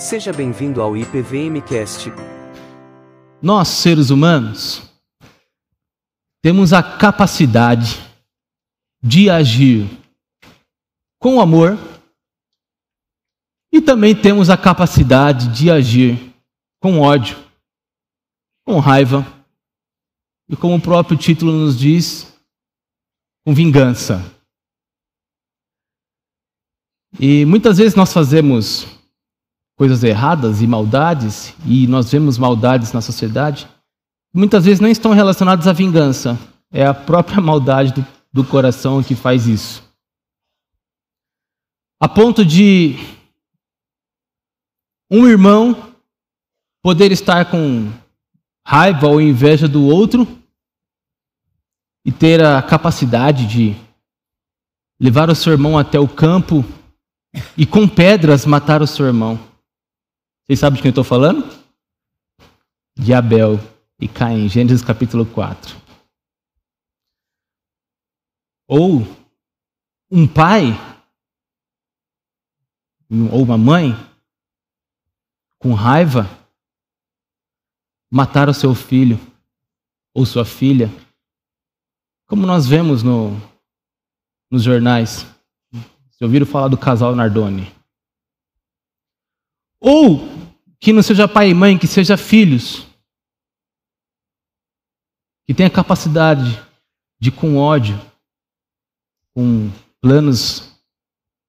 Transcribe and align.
Seja 0.00 0.32
bem-vindo 0.32 0.80
ao 0.80 0.96
IPVMcast. 0.96 2.08
Nós, 3.42 3.68
seres 3.68 4.08
humanos, 4.08 4.80
temos 6.42 6.72
a 6.72 6.82
capacidade 6.82 7.98
de 9.02 9.28
agir 9.28 9.86
com 11.18 11.38
amor 11.38 11.76
e 13.70 13.82
também 13.82 14.16
temos 14.16 14.48
a 14.48 14.56
capacidade 14.56 15.54
de 15.54 15.70
agir 15.70 16.34
com 16.80 17.00
ódio, 17.00 17.36
com 18.64 18.78
raiva 18.78 19.22
e, 20.48 20.56
como 20.56 20.76
o 20.76 20.80
próprio 20.80 21.18
título 21.18 21.52
nos 21.52 21.78
diz, 21.78 22.34
com 23.44 23.54
vingança. 23.54 24.24
E 27.20 27.44
muitas 27.44 27.76
vezes 27.76 27.94
nós 27.94 28.10
fazemos 28.14 28.98
coisas 29.80 30.04
erradas 30.04 30.60
e 30.60 30.66
maldades, 30.66 31.54
e 31.64 31.86
nós 31.86 32.12
vemos 32.12 32.36
maldades 32.36 32.92
na 32.92 33.00
sociedade, 33.00 33.66
muitas 34.30 34.66
vezes 34.66 34.78
não 34.78 34.90
estão 34.90 35.12
relacionadas 35.12 35.66
à 35.66 35.72
vingança, 35.72 36.38
é 36.70 36.84
a 36.84 36.92
própria 36.92 37.40
maldade 37.40 37.94
do, 37.94 38.06
do 38.30 38.44
coração 38.44 39.02
que 39.02 39.14
faz 39.14 39.46
isso. 39.46 39.82
A 41.98 42.06
ponto 42.06 42.44
de 42.44 42.94
um 45.10 45.26
irmão 45.26 45.94
poder 46.82 47.10
estar 47.10 47.50
com 47.50 47.90
raiva 48.66 49.06
ou 49.06 49.18
inveja 49.18 49.66
do 49.66 49.86
outro 49.86 50.28
e 52.04 52.12
ter 52.12 52.44
a 52.44 52.60
capacidade 52.60 53.46
de 53.46 53.74
levar 55.00 55.30
o 55.30 55.34
seu 55.34 55.54
irmão 55.54 55.78
até 55.78 55.98
o 55.98 56.06
campo 56.06 56.62
e 57.56 57.64
com 57.64 57.88
pedras 57.88 58.44
matar 58.44 58.82
o 58.82 58.86
seu 58.86 59.06
irmão. 59.06 59.48
Vocês 60.50 60.58
sabem 60.58 60.78
de 60.78 60.82
quem 60.82 60.88
eu 60.88 60.90
estou 60.90 61.04
falando? 61.04 61.44
De 62.98 63.14
Abel 63.14 63.52
e 64.00 64.08
Caim, 64.08 64.48
Gênesis 64.48 64.82
capítulo 64.82 65.24
4. 65.24 65.76
Ou 68.66 69.02
um 70.10 70.26
pai 70.26 70.72
ou 73.30 73.44
uma 73.44 73.56
mãe 73.56 73.92
com 75.60 75.72
raiva 75.72 76.26
matar 78.10 78.48
o 78.48 78.52
seu 78.52 78.74
filho 78.74 79.20
ou 80.12 80.26
sua 80.26 80.44
filha, 80.44 80.88
como 82.26 82.44
nós 82.44 82.66
vemos 82.66 83.04
no, 83.04 83.36
nos 84.50 84.64
jornais. 84.64 85.24
Vocês 85.70 86.22
ouviram 86.22 86.44
falar 86.44 86.66
do 86.66 86.76
casal 86.76 87.14
Nardoni? 87.14 87.72
Ou 89.80 90.39
que 90.80 90.92
não 90.92 91.02
seja 91.02 91.28
pai 91.28 91.50
e 91.50 91.54
mãe, 91.54 91.78
que 91.78 91.86
seja 91.86 92.16
filhos, 92.16 92.86
que 95.46 95.52
tenha 95.52 95.68
capacidade 95.68 96.58
de, 97.20 97.30
com 97.30 97.58
ódio, 97.58 98.00
com 99.34 99.70
planos 100.00 100.74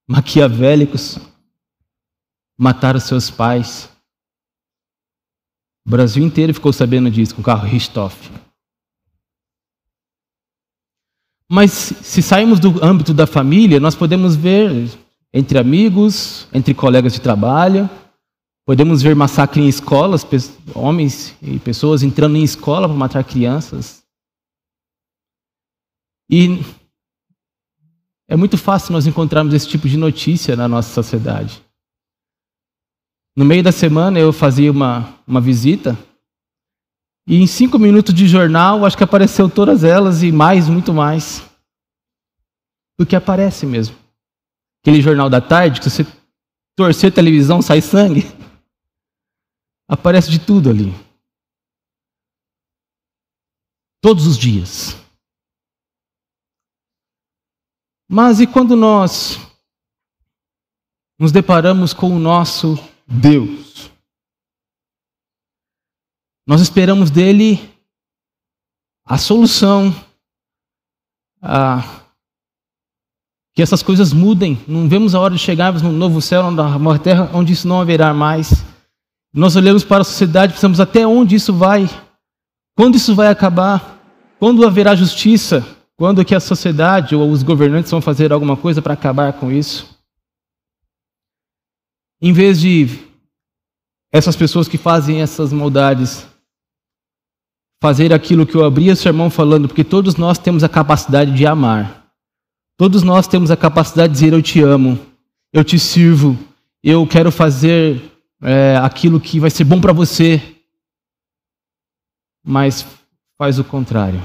maquiavélicos, 0.07 1.17
matar 2.57 2.95
os 2.95 3.03
seus 3.03 3.31
pais. 3.31 3.89
O 5.87 5.89
Brasil 5.89 6.23
inteiro 6.23 6.53
ficou 6.53 6.73
sabendo 6.73 7.09
disso 7.09 7.33
com 7.33 7.41
o 7.41 7.45
carro 7.45 7.65
Richthofen. 7.65 8.31
Mas 11.49 11.71
se 11.71 12.21
sairmos 12.21 12.59
do 12.59 12.83
âmbito 12.83 13.13
da 13.13 13.25
família, 13.25 13.79
nós 13.79 13.95
podemos 13.95 14.35
ver 14.35 14.89
entre 15.33 15.57
amigos, 15.57 16.47
entre 16.53 16.73
colegas 16.73 17.13
de 17.13 17.21
trabalho, 17.21 17.89
podemos 18.71 19.01
ver 19.01 19.13
massacre 19.13 19.59
em 19.59 19.67
escolas, 19.67 20.25
homens 20.73 21.35
e 21.41 21.59
pessoas 21.59 22.03
entrando 22.03 22.37
em 22.37 22.43
escola 22.43 22.87
para 22.87 22.97
matar 22.97 23.21
crianças. 23.21 24.01
E 26.29 26.63
é 28.29 28.37
muito 28.37 28.57
fácil 28.57 28.93
nós 28.93 29.05
encontrarmos 29.05 29.53
esse 29.53 29.67
tipo 29.67 29.89
de 29.89 29.97
notícia 29.97 30.55
na 30.55 30.69
nossa 30.69 30.93
sociedade. 30.93 31.61
No 33.35 33.43
meio 33.43 33.61
da 33.61 33.73
semana 33.73 34.17
eu 34.17 34.31
fazia 34.31 34.71
uma, 34.71 35.19
uma 35.27 35.41
visita 35.41 35.97
e 37.27 37.41
em 37.41 37.47
cinco 37.47 37.77
minutos 37.77 38.13
de 38.13 38.25
jornal, 38.25 38.85
acho 38.85 38.95
que 38.95 39.03
apareceu 39.03 39.49
todas 39.49 39.83
elas 39.83 40.23
e 40.23 40.31
mais, 40.31 40.69
muito 40.69 40.93
mais. 40.93 41.43
Do 42.97 43.05
que 43.05 43.17
aparece 43.17 43.65
mesmo. 43.65 43.97
Aquele 44.81 45.01
jornal 45.01 45.29
da 45.29 45.41
tarde, 45.41 45.81
que 45.81 45.89
você 45.89 46.07
torcer 46.77 47.11
a 47.11 47.13
televisão, 47.13 47.61
sai 47.61 47.81
sangue. 47.81 48.25
Aparece 49.91 50.31
de 50.31 50.39
tudo 50.39 50.69
ali. 50.69 50.93
Todos 54.01 54.25
os 54.25 54.37
dias. 54.37 54.95
Mas 58.09 58.39
e 58.39 58.47
quando 58.47 58.73
nós 58.77 59.37
nos 61.19 61.33
deparamos 61.33 61.93
com 61.93 62.15
o 62.15 62.19
nosso 62.19 62.75
Deus? 63.05 63.91
Nós 66.47 66.61
esperamos 66.61 67.11
dele 67.11 67.59
a 69.05 69.17
solução, 69.17 69.93
a, 71.41 71.81
que 73.53 73.61
essas 73.61 73.83
coisas 73.83 74.13
mudem. 74.13 74.57
Não 74.65 74.87
vemos 74.87 75.13
a 75.13 75.19
hora 75.19 75.33
de 75.33 75.39
chegarmos 75.41 75.81
no 75.81 75.91
novo 75.91 76.21
céu, 76.21 76.49
na 76.49 76.79
nova 76.79 76.97
terra, 76.97 77.29
onde 77.33 77.51
isso 77.51 77.67
não 77.67 77.81
haverá 77.81 78.13
mais. 78.13 78.70
Nós 79.33 79.55
olhamos 79.55 79.83
para 79.83 80.01
a 80.01 80.05
sociedade, 80.05 80.53
pensamos 80.53 80.79
até 80.79 81.07
onde 81.07 81.35
isso 81.35 81.53
vai, 81.53 81.87
quando 82.75 82.95
isso 82.95 83.15
vai 83.15 83.27
acabar, 83.27 83.99
quando 84.39 84.65
haverá 84.65 84.95
justiça, 84.95 85.65
quando 85.95 86.25
que 86.25 86.35
a 86.35 86.39
sociedade 86.39 87.15
ou 87.15 87.29
os 87.29 87.43
governantes 87.43 87.91
vão 87.91 88.01
fazer 88.01 88.33
alguma 88.33 88.57
coisa 88.57 88.81
para 88.81 88.93
acabar 88.93 89.33
com 89.33 89.51
isso. 89.51 89.97
Em 92.21 92.33
vez 92.33 92.59
de 92.59 92.87
essas 94.11 94.35
pessoas 94.35 94.67
que 94.67 94.77
fazem 94.77 95.21
essas 95.21 95.53
maldades 95.53 96.27
fazer 97.81 98.13
aquilo 98.13 98.45
que 98.45 98.55
eu 98.55 98.63
abri 98.63 98.91
o 98.91 98.95
sermão 98.95 99.29
falando, 99.29 99.67
porque 99.67 99.83
todos 99.83 100.15
nós 100.15 100.37
temos 100.37 100.63
a 100.63 100.69
capacidade 100.69 101.33
de 101.33 101.47
amar. 101.47 102.05
Todos 102.77 103.01
nós 103.01 103.27
temos 103.27 103.49
a 103.49 103.57
capacidade 103.57 104.13
de 104.13 104.19
dizer 104.19 104.33
eu 104.33 104.41
te 104.41 104.61
amo, 104.61 104.99
eu 105.51 105.63
te 105.63 105.79
sirvo, 105.79 106.37
eu 106.83 107.05
quero 107.07 107.31
fazer 107.31 107.99
é, 108.41 108.75
aquilo 108.77 109.19
que 109.21 109.39
vai 109.39 109.49
ser 109.49 109.63
bom 109.63 109.79
para 109.79 109.93
você. 109.93 110.41
Mas 112.43 112.85
faz 113.37 113.59
o 113.59 113.63
contrário. 113.63 114.21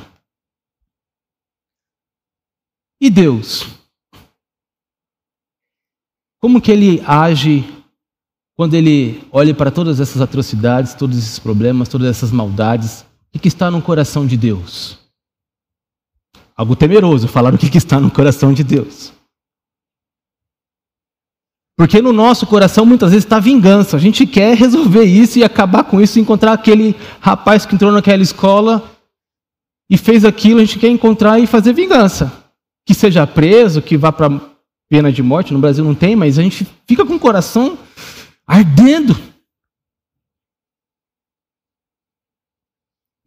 E 3.00 3.10
Deus? 3.10 3.66
Como 6.40 6.60
que 6.60 6.72
ele 6.72 7.02
age 7.06 7.64
quando 8.54 8.74
ele 8.74 9.22
olha 9.30 9.54
para 9.54 9.70
todas 9.70 10.00
essas 10.00 10.22
atrocidades, 10.22 10.94
todos 10.94 11.18
esses 11.18 11.38
problemas, 11.38 11.88
todas 11.88 12.08
essas 12.08 12.30
maldades? 12.30 13.04
O 13.34 13.38
que 13.38 13.48
está 13.48 13.70
no 13.70 13.82
coração 13.82 14.26
de 14.26 14.36
Deus? 14.36 14.98
Algo 16.56 16.74
temeroso 16.74 17.28
falar 17.28 17.52
o 17.52 17.58
que 17.58 17.76
está 17.76 18.00
no 18.00 18.10
coração 18.10 18.54
de 18.54 18.64
Deus. 18.64 19.12
Porque 21.76 22.00
no 22.00 22.12
nosso 22.12 22.46
coração 22.46 22.86
muitas 22.86 23.10
vezes 23.10 23.24
está 23.24 23.38
vingança. 23.38 23.96
A 23.96 24.00
gente 24.00 24.26
quer 24.26 24.56
resolver 24.56 25.04
isso 25.04 25.38
e 25.38 25.44
acabar 25.44 25.84
com 25.84 26.00
isso, 26.00 26.18
encontrar 26.18 26.54
aquele 26.54 26.96
rapaz 27.20 27.66
que 27.66 27.74
entrou 27.74 27.92
naquela 27.92 28.22
escola 28.22 28.90
e 29.88 29.98
fez 29.98 30.24
aquilo, 30.24 30.58
a 30.58 30.64
gente 30.64 30.78
quer 30.78 30.88
encontrar 30.88 31.38
e 31.38 31.46
fazer 31.46 31.74
vingança. 31.74 32.32
Que 32.84 32.94
seja 32.94 33.26
preso, 33.26 33.82
que 33.82 33.96
vá 33.96 34.10
para 34.10 34.30
pena 34.88 35.12
de 35.12 35.22
morte, 35.22 35.52
no 35.52 35.58
Brasil 35.58 35.84
não 35.84 35.94
tem, 35.94 36.16
mas 36.16 36.38
a 36.38 36.42
gente 36.42 36.66
fica 36.86 37.04
com 37.04 37.14
o 37.14 37.20
coração 37.20 37.78
ardendo. 38.46 39.14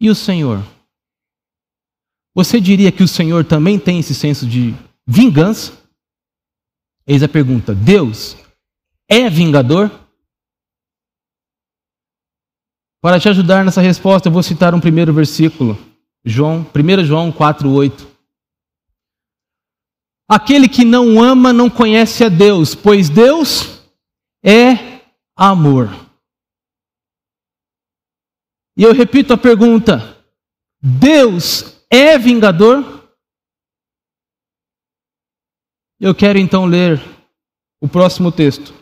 E 0.02 0.10
o 0.10 0.16
Senhor? 0.16 0.64
Você 2.34 2.60
diria 2.60 2.92
que 2.92 3.04
o 3.04 3.08
Senhor 3.08 3.44
também 3.44 3.78
tem 3.78 4.00
esse 4.00 4.16
senso 4.16 4.48
de 4.48 4.74
vingança? 5.06 5.74
Eis 7.06 7.22
a 7.22 7.28
pergunta: 7.28 7.76
Deus 7.76 8.38
é 9.10 9.30
vingador? 9.30 9.90
Para 13.02 13.20
te 13.20 13.28
ajudar 13.28 13.66
nessa 13.66 13.82
resposta, 13.82 14.28
eu 14.28 14.34
vou 14.34 14.44
citar 14.44 14.76
um 14.76 14.80
primeiro 14.80 15.14
versículo. 15.14 15.78
João, 16.24 16.64
1 16.64 17.06
João 17.06 17.32
4:8. 17.32 18.08
Aquele 20.30 20.70
que 20.70 20.86
não 20.86 21.22
ama 21.24 21.52
não 21.52 21.70
conhece 21.70 22.24
a 22.24 22.30
Deus, 22.30 22.76
pois 22.76 23.10
Deus 23.10 23.82
é 24.44 25.02
amor. 25.36 25.90
E 28.78 28.84
eu 28.84 28.94
repito 28.94 29.34
a 29.34 29.38
pergunta: 29.38 30.24
Deus 30.82 31.82
é 31.90 32.18
vingador? 32.18 33.10
Eu 36.00 36.14
quero 36.14 36.38
então 36.38 36.66
ler 36.66 37.02
o 37.82 37.88
próximo 37.88 38.32
texto. 38.32 38.79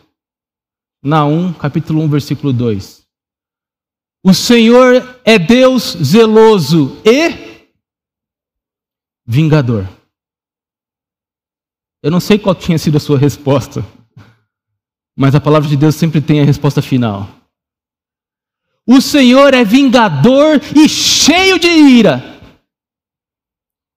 Naum, 1.02 1.52
capítulo 1.52 2.02
1, 2.02 2.08
versículo 2.08 2.52
2. 2.52 3.06
O 4.24 4.34
Senhor 4.34 5.20
é 5.24 5.38
Deus 5.38 5.96
zeloso 6.02 7.00
e 7.04 7.64
vingador. 9.24 9.88
Eu 12.02 12.10
não 12.10 12.20
sei 12.20 12.38
qual 12.38 12.54
tinha 12.54 12.78
sido 12.78 12.96
a 12.96 13.00
sua 13.00 13.18
resposta, 13.18 13.84
mas 15.16 15.34
a 15.34 15.40
palavra 15.40 15.68
de 15.68 15.76
Deus 15.76 15.94
sempre 15.94 16.20
tem 16.20 16.40
a 16.40 16.44
resposta 16.44 16.82
final. 16.82 17.28
O 18.86 19.00
Senhor 19.00 19.54
é 19.54 19.64
vingador 19.64 20.60
e 20.74 20.88
cheio 20.88 21.58
de 21.58 21.68
ira. 21.68 22.22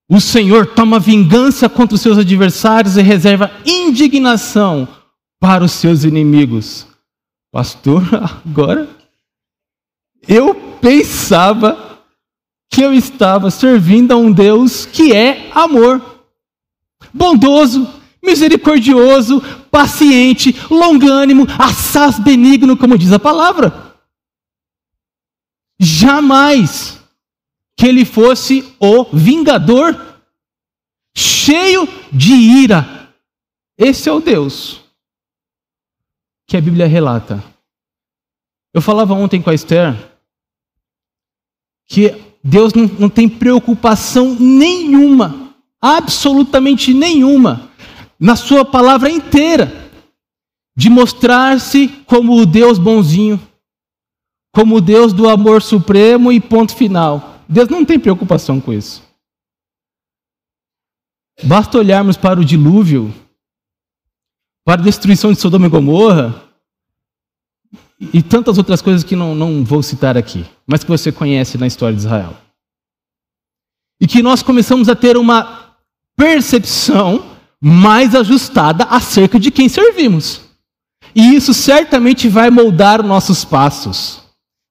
O 0.10 0.20
Senhor 0.20 0.68
toma 0.76 1.00
vingança 1.00 1.70
contra 1.70 1.96
os 1.96 2.02
seus 2.02 2.18
adversários 2.18 2.98
e 2.98 3.02
reserva 3.02 3.50
indignação 3.66 4.88
para 5.40 5.64
os 5.64 5.72
seus 5.72 6.04
inimigos. 6.04 6.91
Pastor, 7.52 8.04
agora 8.46 8.88
eu 10.26 10.56
pensava 10.80 12.00
que 12.70 12.82
eu 12.82 12.94
estava 12.94 13.52
servindo 13.52 14.14
a 14.14 14.16
um 14.16 14.32
Deus 14.32 14.86
que 14.86 15.14
é 15.14 15.52
amor, 15.54 16.24
bondoso, 17.14 17.86
misericordioso, 18.24 19.42
paciente, 19.70 20.56
longânimo, 20.70 21.46
assaz 21.60 22.18
benigno, 22.18 22.78
como 22.78 22.98
diz 22.98 23.12
a 23.12 23.20
palavra. 23.20 23.98
Jamais 25.78 27.02
que 27.76 27.88
ele 27.88 28.06
fosse 28.06 28.74
o 28.80 29.06
vingador, 29.12 30.24
cheio 31.14 31.86
de 32.12 32.34
ira. 32.34 33.10
Esse 33.78 34.08
é 34.08 34.12
o 34.14 34.22
Deus 34.22 34.81
que 36.52 36.58
a 36.58 36.62
Bíblia 36.62 36.86
relata. 36.86 37.42
Eu 38.74 38.82
falava 38.82 39.14
ontem 39.14 39.42
com 39.42 39.50
a 39.50 39.54
Esther 39.54 39.96
que 41.88 42.14
Deus 42.44 42.74
não, 42.74 42.88
não 42.88 43.10
tem 43.10 43.30
preocupação 43.30 44.36
nenhuma, 44.38 45.56
absolutamente 45.82 46.94
nenhuma, 46.94 47.72
na 48.20 48.36
Sua 48.36 48.66
palavra 48.66 49.10
inteira, 49.10 49.72
de 50.76 50.90
mostrar-se 50.90 51.88
como 52.06 52.36
o 52.36 52.46
Deus 52.46 52.78
bonzinho, 52.78 53.40
como 54.54 54.76
o 54.76 54.82
Deus 54.82 55.14
do 55.14 55.30
amor 55.30 55.62
supremo 55.62 56.34
e 56.34 56.42
ponto 56.42 56.76
final. 56.76 57.40
Deus 57.48 57.70
não 57.70 57.86
tem 57.86 57.98
preocupação 57.98 58.60
com 58.60 58.74
isso. 58.74 59.02
Basta 61.44 61.78
olharmos 61.78 62.18
para 62.18 62.42
o 62.42 62.46
dilúvio, 62.46 63.14
para 64.64 64.82
a 64.82 64.84
destruição 64.84 65.32
de 65.34 65.40
Sodoma 65.40 65.68
e 65.68 65.70
Gomorra, 65.70 66.52
e 68.14 68.22
tantas 68.22 68.58
outras 68.58 68.82
coisas 68.82 69.04
que 69.04 69.16
não, 69.16 69.36
não 69.36 69.64
vou 69.64 69.84
citar 69.84 70.18
aqui, 70.18 70.46
mas 70.66 70.84
que 70.84 70.90
você 70.90 71.12
conhece 71.12 71.58
na 71.58 71.68
história 71.68 71.96
de 71.96 72.02
Israel. 72.02 72.36
E 74.00 74.08
que 74.08 74.24
nós 74.24 74.42
começamos 74.42 74.90
a 74.90 74.96
ter 74.96 75.16
uma 75.16 75.76
percepção 76.16 77.38
mais 77.62 78.16
ajustada 78.16 78.86
acerca 78.86 79.40
de 79.40 79.52
quem 79.52 79.70
servimos. 79.70 80.42
E 81.14 81.36
isso 81.36 81.54
certamente 81.54 82.28
vai 82.28 82.50
moldar 82.50 83.04
nossos 83.04 83.46
passos 83.46 84.22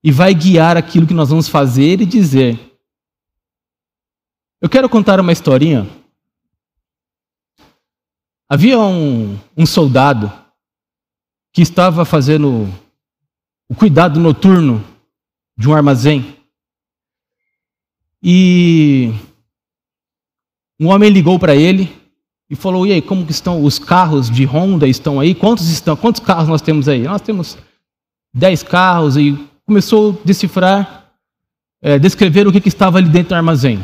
e 0.02 0.10
vai 0.10 0.34
guiar 0.34 0.76
aquilo 0.76 1.06
que 1.06 1.14
nós 1.14 1.28
vamos 1.28 1.48
fazer 1.48 2.00
e 2.00 2.06
dizer. 2.06 2.58
Eu 4.60 4.68
quero 4.68 4.88
contar 4.88 5.20
uma 5.20 5.32
historinha. 5.32 5.88
Havia 8.52 8.80
um, 8.80 9.38
um 9.56 9.64
soldado 9.64 10.32
que 11.52 11.62
estava 11.62 12.04
fazendo 12.04 12.68
o 13.68 13.76
cuidado 13.76 14.18
noturno 14.18 14.84
de 15.56 15.68
um 15.68 15.74
armazém. 15.74 16.36
E 18.20 19.14
um 20.80 20.88
homem 20.88 21.10
ligou 21.10 21.38
para 21.38 21.54
ele 21.54 21.96
e 22.50 22.56
falou: 22.56 22.84
"E 22.84 22.92
aí, 22.92 23.00
como 23.00 23.24
que 23.24 23.30
estão 23.30 23.62
os 23.64 23.78
carros 23.78 24.28
de 24.28 24.44
Honda 24.44 24.88
estão 24.88 25.20
aí? 25.20 25.32
Quantos 25.32 25.68
estão? 25.68 25.96
Quantos 25.96 26.20
carros 26.20 26.48
nós 26.48 26.60
temos 26.60 26.88
aí? 26.88 27.04
Nós 27.04 27.22
temos 27.22 27.56
dez 28.34 28.64
carros." 28.64 29.16
E 29.16 29.38
começou 29.64 30.10
a 30.10 30.26
decifrar, 30.26 31.14
é, 31.80 32.00
descrever 32.00 32.48
o 32.48 32.52
que, 32.52 32.60
que 32.60 32.66
estava 32.66 32.98
ali 32.98 33.08
dentro 33.08 33.28
do 33.28 33.34
armazém. 33.36 33.80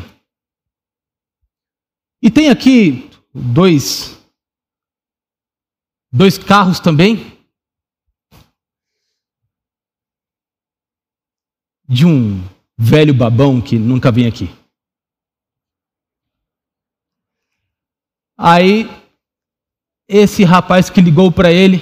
E 2.21 2.29
tem 2.29 2.49
aqui 2.49 3.09
dois, 3.33 4.16
dois 6.17 6.37
carros 6.37 6.79
também. 6.79 7.37
De 11.87 12.05
um 12.05 12.43
velho 12.77 13.13
babão 13.13 13.61
que 13.61 13.77
nunca 13.77 14.11
vem 14.11 14.27
aqui. 14.27 14.49
Aí, 18.37 18.85
esse 20.07 20.43
rapaz 20.43 20.89
que 20.89 21.01
ligou 21.01 21.31
para 21.31 21.51
ele, 21.51 21.81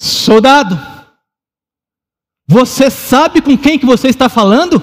soldado, 0.00 0.76
você 2.46 2.90
sabe 2.90 3.42
com 3.42 3.58
quem 3.58 3.78
que 3.78 3.84
você 3.84 4.08
está 4.08 4.28
falando? 4.28 4.80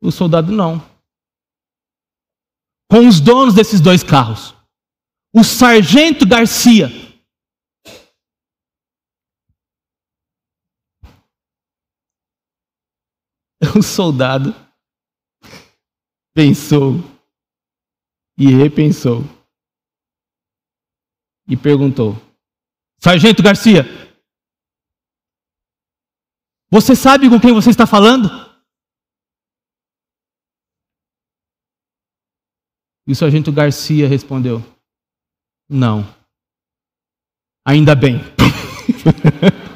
O 0.00 0.10
soldado 0.10 0.52
não. 0.52 0.95
Com 2.90 3.08
os 3.08 3.20
donos 3.20 3.54
desses 3.54 3.80
dois 3.80 4.02
carros. 4.02 4.54
O 5.34 5.42
sargento 5.42 6.26
Garcia. 6.26 6.88
O 13.76 13.82
soldado 13.82 14.54
pensou 16.34 16.96
e 18.38 18.46
repensou 18.50 19.24
e 21.48 21.56
perguntou: 21.56 22.14
Sargento 23.00 23.42
Garcia, 23.42 23.84
você 26.70 26.94
sabe 26.94 27.28
com 27.28 27.40
quem 27.40 27.52
você 27.52 27.70
está 27.70 27.86
falando? 27.86 28.45
E 33.06 33.12
o 33.12 33.16
sargento 33.16 33.52
Garcia 33.52 34.08
respondeu: 34.08 34.64
Não. 35.68 36.06
Ainda 37.64 37.94
bem. 37.94 38.20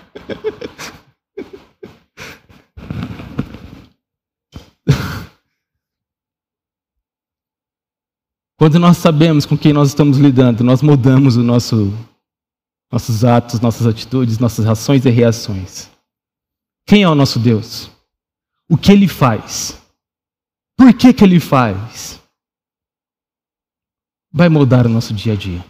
Quando 8.61 8.79
nós 8.79 8.99
sabemos 8.99 9.47
com 9.47 9.57
quem 9.57 9.73
nós 9.73 9.89
estamos 9.89 10.19
lidando, 10.19 10.63
nós 10.63 10.83
mudamos 10.83 11.35
o 11.37 11.43
nosso, 11.43 11.95
nossos 12.93 13.25
atos, 13.25 13.59
nossas 13.59 13.87
atitudes, 13.87 14.39
nossas 14.39 14.67
ações 14.67 15.07
e 15.07 15.09
reações. 15.09 15.89
Quem 16.87 17.03
é 17.03 17.09
o 17.09 17.15
nosso 17.15 17.39
Deus? 17.39 17.91
O 18.69 18.77
que 18.77 18.93
ele 18.93 19.09
faz? 19.09 19.81
Por 20.77 20.93
que, 20.93 21.11
que 21.15 21.25
ele 21.25 21.41
faz? 21.41 22.20
Vai 24.33 24.49
moldar 24.49 24.87
o 24.87 24.91
nosso 24.91 25.13
dia 25.13 25.33
a 25.33 25.37
dia. 25.37 25.65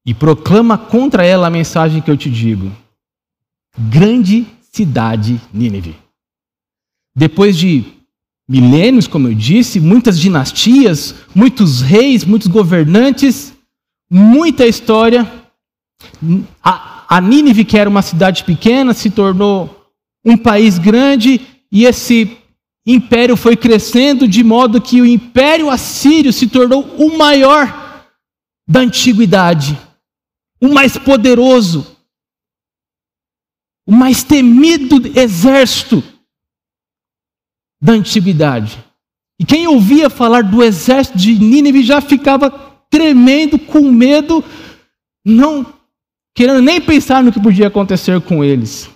e 0.05 0.13
proclama 0.13 0.77
contra 0.77 1.25
ela 1.25 1.47
a 1.47 1.51
mensagem 1.51 2.01
que 2.01 2.11
eu 2.11 2.17
te 2.17 2.31
digo. 2.31 2.73
Grande 3.79 4.47
cidade 4.73 5.41
Nínive. 5.53 5.97
Depois 7.15 7.57
de 7.57 7.85
milênios, 8.49 9.07
como 9.07 9.29
eu 9.29 9.35
disse, 9.35 9.79
muitas 9.79 10.19
dinastias, 10.19 11.15
muitos 11.35 11.81
reis, 11.81 12.25
muitos 12.25 12.49
governantes, 12.49 13.53
muita 14.11 14.67
história, 14.67 15.31
a, 16.63 17.21
Nínive, 17.21 17.65
que 17.65 17.79
era 17.79 17.89
uma 17.89 18.03
cidade 18.03 18.45
pequena, 18.45 18.93
se 18.95 19.11
tornou 19.11 19.91
um 20.25 20.37
país 20.37 20.79
grande 20.79 21.41
e 21.71 21.85
esse 21.85 22.37
império 22.87 23.37
foi 23.37 23.57
crescendo 23.57 24.27
de 24.27 24.43
modo 24.43 24.81
que 24.81 25.01
o 25.01 25.07
império 25.07 25.71
assírio 25.71 26.33
se 26.33 26.49
tornou 26.49 26.83
o 26.97 27.17
maior 27.17 27.83
da 28.67 28.81
antiguidade, 28.81 29.79
o 30.61 30.69
mais 30.69 30.97
poderoso, 30.97 31.97
o 33.87 33.93
mais 33.93 34.23
temido 34.23 34.97
exército 35.19 36.03
da 37.81 37.93
antiguidade. 37.93 38.83
E 39.39 39.45
quem 39.45 39.67
ouvia 39.67 40.09
falar 40.09 40.43
do 40.43 40.62
exército 40.62 41.19
de 41.19 41.39
Nínive 41.39 41.83
já 41.83 42.01
ficava 42.01 42.51
tremendo, 42.89 43.59
com 43.59 43.91
medo, 43.91 44.45
não 45.25 45.81
querendo 46.35 46.62
nem 46.62 46.81
pensar 46.81 47.23
no 47.23 47.33
que 47.33 47.41
podia 47.41 47.69
acontecer 47.69 48.21
com 48.21 48.45
eles. 48.45 48.89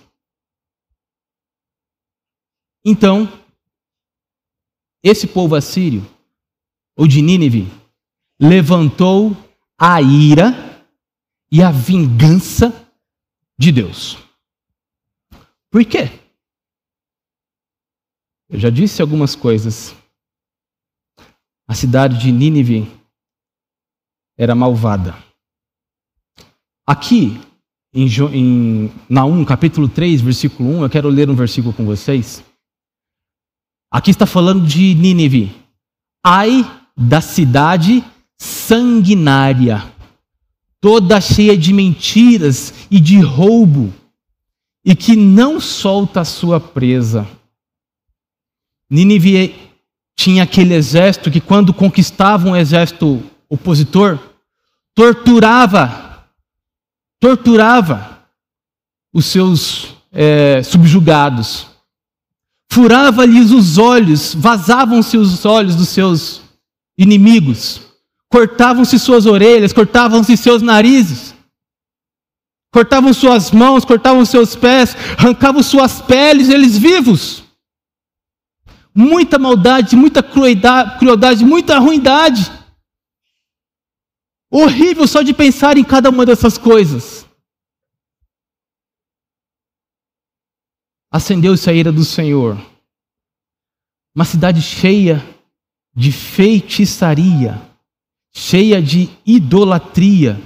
Então, 2.85 3.27
esse 5.03 5.27
povo 5.27 5.55
assírio, 5.55 6.05
ou 6.95 7.07
de 7.07 7.21
Nínive, 7.21 7.71
levantou 8.39 9.35
a 9.77 10.01
ira 10.01 10.53
e 11.51 11.61
a 11.61 11.71
vingança 11.71 12.73
de 13.57 13.71
Deus. 13.71 14.17
Por 15.69 15.83
quê? 15.85 16.09
Eu 18.49 18.59
já 18.59 18.69
disse 18.69 19.01
algumas 19.01 19.35
coisas. 19.35 19.95
A 21.67 21.73
cidade 21.73 22.17
de 22.19 22.31
Nínive 22.31 22.89
era 24.37 24.55
malvada. 24.55 25.15
Aqui, 26.85 27.39
em, 27.93 28.07
em 28.33 28.91
Naum, 29.09 29.43
capítulo 29.43 29.89
3, 29.89 30.21
versículo 30.21 30.69
1, 30.77 30.83
eu 30.83 30.89
quero 30.89 31.09
ler 31.09 31.29
um 31.29 31.35
versículo 31.35 31.73
com 31.73 31.85
vocês. 31.85 32.43
Aqui 33.91 34.11
está 34.11 34.25
falando 34.25 34.65
de 34.65 34.93
Nínive. 34.95 35.55
Ai 36.23 36.69
da 36.95 37.21
cidade 37.21 38.03
sanguinária, 38.37 39.83
toda 40.81 41.21
cheia 41.21 41.57
de 41.57 41.71
mentiras 41.71 42.73
e 42.89 42.99
de 42.99 43.19
roubo, 43.19 43.93
e 44.83 44.95
que 44.95 45.15
não 45.15 45.59
solta 45.59 46.21
a 46.21 46.25
sua 46.25 46.59
presa. 46.59 47.27
Nínive 48.89 49.53
tinha 50.15 50.43
aquele 50.43 50.73
exército 50.73 51.29
que, 51.29 51.39
quando 51.39 51.73
conquistava 51.73 52.49
um 52.49 52.55
exército 52.55 53.23
opositor, 53.49 54.17
torturava, 54.95 56.25
torturava 57.19 58.23
os 59.13 59.25
seus 59.25 59.95
é, 60.11 60.63
subjugados, 60.63 61.67
furava-lhes 62.71 63.51
os 63.51 63.77
olhos, 63.77 64.33
vazavam-se 64.33 65.17
os 65.17 65.45
olhos 65.45 65.75
dos 65.75 65.89
seus 65.89 66.41
inimigos, 66.97 67.81
cortavam-se 68.29 68.97
suas 68.99 69.25
orelhas, 69.25 69.73
cortavam-se 69.73 70.35
seus 70.37 70.61
narizes, 70.61 71.33
cortavam 72.71 73.13
suas 73.13 73.51
mãos, 73.51 73.85
cortavam 73.85 74.25
seus 74.25 74.55
pés, 74.55 74.95
arrancavam 75.17 75.63
suas 75.63 76.01
peles, 76.01 76.49
eles 76.49 76.77
vivos 76.77 77.47
muita 78.97 79.37
maldade, 79.37 79.95
muita 79.95 80.23
crueldade, 80.23 81.45
muita 81.45 81.77
ruindade. 81.77 82.51
Horrível 84.49 85.05
só 85.05 85.21
de 85.21 85.35
pensar 85.35 85.77
em 85.77 85.83
cada 85.83 86.09
uma 86.09 86.25
dessas 86.25 86.57
coisas. 86.57 87.26
Acendeu-se 91.17 91.67
a 91.67 91.73
ira 91.73 91.91
do 91.91 92.05
Senhor. 92.05 92.55
Uma 94.15 94.23
cidade 94.23 94.61
cheia 94.61 95.25
de 95.95 96.11
feitiçaria, 96.11 97.59
cheia 98.31 98.79
de 98.79 99.09
idolatria. 99.25 100.39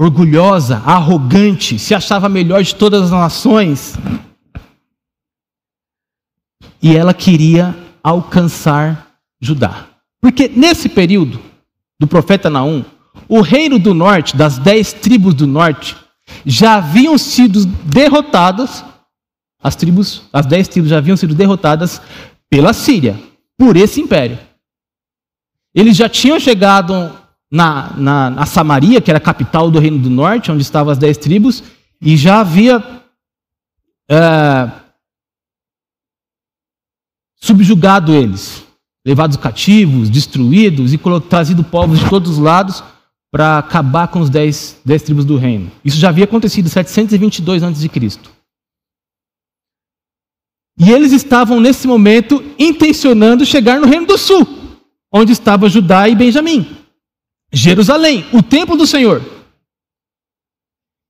Orgulhosa, 0.00 0.78
arrogante, 0.78 1.78
se 1.78 1.94
achava 1.94 2.30
melhor 2.30 2.62
de 2.62 2.74
todas 2.74 3.02
as 3.02 3.10
nações 3.10 3.92
e 6.80 6.96
ela 6.96 7.12
queria 7.12 7.76
alcançar 8.02 9.18
Judá. 9.38 9.86
Porque 10.18 10.48
nesse 10.48 10.88
período 10.88 11.42
do 12.00 12.06
profeta 12.06 12.48
Naum, 12.48 12.82
o 13.28 13.42
reino 13.42 13.78
do 13.78 13.92
norte, 13.92 14.34
das 14.34 14.56
dez 14.56 14.94
tribos 14.94 15.34
do 15.34 15.46
norte, 15.46 16.05
já 16.44 16.76
haviam 16.76 17.16
sido 17.16 17.64
derrotadas, 17.66 18.84
as 19.62 19.74
tribos, 19.74 20.22
as 20.32 20.46
dez 20.46 20.68
tribos 20.68 20.90
já 20.90 20.98
haviam 20.98 21.16
sido 21.16 21.34
derrotadas 21.34 22.00
pela 22.48 22.72
Síria, 22.72 23.18
por 23.58 23.76
esse 23.76 24.00
império. 24.00 24.38
Eles 25.74 25.96
já 25.96 26.08
tinham 26.08 26.38
chegado 26.38 27.12
na, 27.50 27.92
na, 27.96 28.30
na 28.30 28.46
Samaria, 28.46 29.00
que 29.00 29.10
era 29.10 29.18
a 29.18 29.20
capital 29.20 29.70
do 29.70 29.78
reino 29.78 29.98
do 29.98 30.10
norte, 30.10 30.50
onde 30.50 30.62
estavam 30.62 30.92
as 30.92 30.98
dez 30.98 31.16
tribos, 31.16 31.62
e 32.00 32.16
já 32.16 32.40
havia 32.40 32.78
uh, 34.10 34.72
subjugado 37.36 38.12
eles, 38.12 38.64
levados 39.04 39.36
cativos, 39.36 40.10
destruídos 40.10 40.92
e 40.92 40.98
trazido 41.28 41.62
povos 41.64 41.98
de 41.98 42.08
todos 42.08 42.32
os 42.32 42.38
lados 42.38 42.82
para 43.30 43.58
acabar 43.58 44.08
com 44.08 44.20
os 44.20 44.30
dez, 44.30 44.80
dez 44.84 45.02
tribos 45.02 45.24
do 45.24 45.36
reino. 45.36 45.70
Isso 45.84 45.98
já 45.98 46.08
havia 46.08 46.24
acontecido 46.24 46.66
em 46.66 46.70
722 46.70 47.62
a.C. 47.62 47.90
E 50.78 50.90
eles 50.90 51.12
estavam, 51.12 51.60
nesse 51.60 51.86
momento, 51.86 52.44
intencionando 52.58 53.46
chegar 53.46 53.80
no 53.80 53.86
Reino 53.86 54.06
do 54.06 54.18
Sul, 54.18 54.46
onde 55.10 55.32
estava 55.32 55.68
Judá 55.68 56.08
e 56.08 56.14
Benjamim. 56.14 56.76
Jerusalém, 57.52 58.26
o 58.32 58.42
templo 58.42 58.76
do 58.76 58.86
Senhor. 58.86 59.22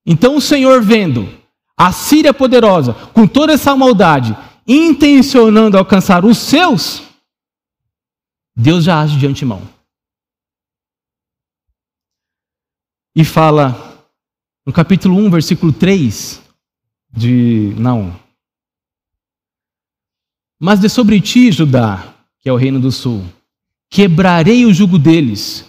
Então 0.07 0.37
o 0.37 0.41
Senhor, 0.41 0.81
vendo 0.83 1.29
a 1.77 1.91
Síria 1.93 2.33
poderosa, 2.33 2.95
com 3.13 3.27
toda 3.27 3.53
essa 3.53 3.77
maldade, 3.77 4.37
intencionando 4.67 5.77
alcançar 5.77 6.25
os 6.25 6.39
seus, 6.39 7.03
Deus 8.57 8.85
já 8.85 9.01
age 9.01 9.19
de 9.19 9.27
antemão. 9.27 9.76
E 13.19 13.25
fala 13.25 14.05
no 14.67 14.75
capítulo 14.75 15.17
1, 15.17 15.31
versículo 15.31 15.73
3 15.73 16.43
de 17.11 17.73
Naum. 17.79 18.13
Mas 20.61 20.81
de 20.81 20.91
sobre 20.91 21.19
ti, 21.23 21.51
Judá, 21.51 22.15
que 22.41 22.49
é 22.51 22.53
o 22.53 22.57
reino 22.57 22.79
do 22.79 22.93
sul, 22.93 23.25
quebrarei 23.89 24.67
o 24.67 24.75
jugo 24.75 24.99
deles 24.99 25.65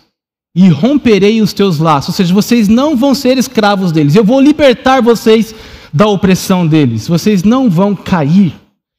e 0.54 0.68
romperei 0.68 1.42
os 1.42 1.54
teus 1.54 1.80
laços. 1.80 2.10
Ou 2.10 2.16
seja, 2.16 2.34
vocês 2.34 2.68
não 2.68 2.98
vão 2.98 3.16
ser 3.16 3.38
escravos 3.38 3.94
deles. 3.94 4.14
Eu 4.14 4.26
vou 4.26 4.42
libertar 4.42 5.02
vocês 5.02 5.56
da 5.94 6.06
opressão 6.06 6.68
deles. 6.68 7.08
Vocês 7.08 7.44
não 7.44 7.70
vão 7.70 7.96
cair 7.96 8.54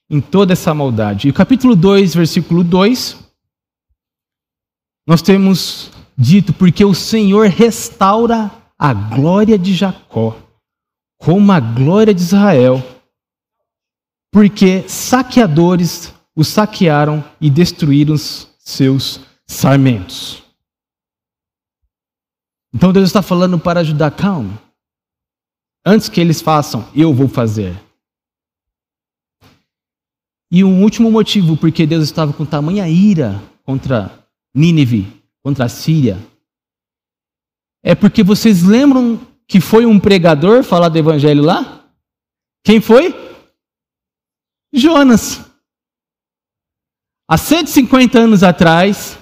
em 0.09 0.23
toda 0.23 0.55
essa 0.55 0.73
maldade. 0.73 1.29
E 1.29 1.31
o 1.31 1.35
capítulo 1.35 1.77
2, 1.77 2.15
versículo 2.15 2.65
2, 2.65 3.19
nós 5.07 5.21
temos 5.21 5.98
dito: 6.19 6.53
porque 6.53 6.85
o 6.85 6.95
Senhor 6.95 7.47
restaura 7.47 8.51
a 8.77 8.93
glória 8.93 9.57
de 9.57 9.73
Jacó, 9.73 10.37
como 11.17 11.53
a 11.53 11.61
glória 11.61 12.13
de 12.13 12.21
Israel, 12.21 12.83
porque 14.33 14.89
saqueadores 14.89 16.13
o 16.35 16.45
saquearam 16.45 17.25
e 17.41 17.49
destruíram 17.49 18.17
seus 18.17 19.21
sarmentos. 19.47 20.43
Então 22.75 22.93
Deus 22.93 23.07
está 23.07 23.23
falando 23.23 23.59
para 23.59 23.81
ajudar, 23.81 24.11
calma. 24.11 24.61
Antes 25.85 26.09
que 26.09 26.21
eles 26.21 26.43
façam, 26.43 26.87
eu 26.95 27.15
vou 27.15 27.29
fazer. 27.29 27.81
E 30.51 30.63
um 30.63 30.83
último 30.83 31.11
motivo 31.11 31.57
porque 31.57 31.87
Deus 31.87 32.05
estava 32.05 32.33
com 32.33 32.45
tamanha 32.45 32.89
ira 32.89 33.43
contra 33.65 34.27
Nínive, 34.55 35.18
contra 35.43 35.65
a 35.65 35.69
Síria, 35.69 36.19
é 37.83 37.95
porque 37.95 38.23
vocês 38.23 38.63
lembram 38.63 39.21
que 39.47 39.61
foi 39.61 39.87
um 39.87 39.99
pregador 39.99 40.63
falar 40.63 40.89
do 40.89 40.99
evangelho 40.99 41.43
lá? 41.43 41.85
Quem 42.65 42.81
foi? 42.81 43.15
Jonas. 44.73 45.45
Há 47.31 47.37
150 47.37 48.19
anos 48.19 48.43
atrás, 48.43 49.19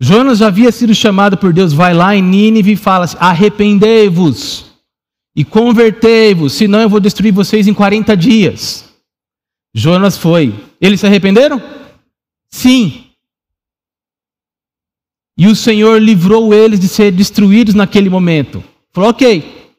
Jonas 0.00 0.38
já 0.38 0.48
havia 0.48 0.70
sido 0.70 0.94
chamado 0.94 1.36
por 1.36 1.52
Deus, 1.52 1.72
vai 1.72 1.94
lá 1.94 2.14
em 2.14 2.22
Nínive 2.22 2.72
e 2.72 2.76
fala 2.76 3.04
assim, 3.04 3.16
arrependei-vos 3.18 4.66
e 5.36 5.44
convertei-vos, 5.44 6.52
senão 6.52 6.80
eu 6.80 6.88
vou 6.88 7.00
destruir 7.00 7.32
vocês 7.32 7.66
em 7.66 7.74
40 7.74 8.16
dias. 8.16 8.84
Jonas 9.74 10.16
foi. 10.16 10.54
Eles 10.80 11.00
se 11.00 11.06
arrependeram? 11.06 11.60
Sim. 12.48 13.03
E 15.36 15.46
o 15.46 15.56
Senhor 15.56 16.00
livrou 16.00 16.54
eles 16.54 16.78
de 16.78 16.88
ser 16.88 17.10
destruídos 17.10 17.74
naquele 17.74 18.08
momento. 18.08 18.62
Falou, 18.92 19.10
ok. 19.10 19.72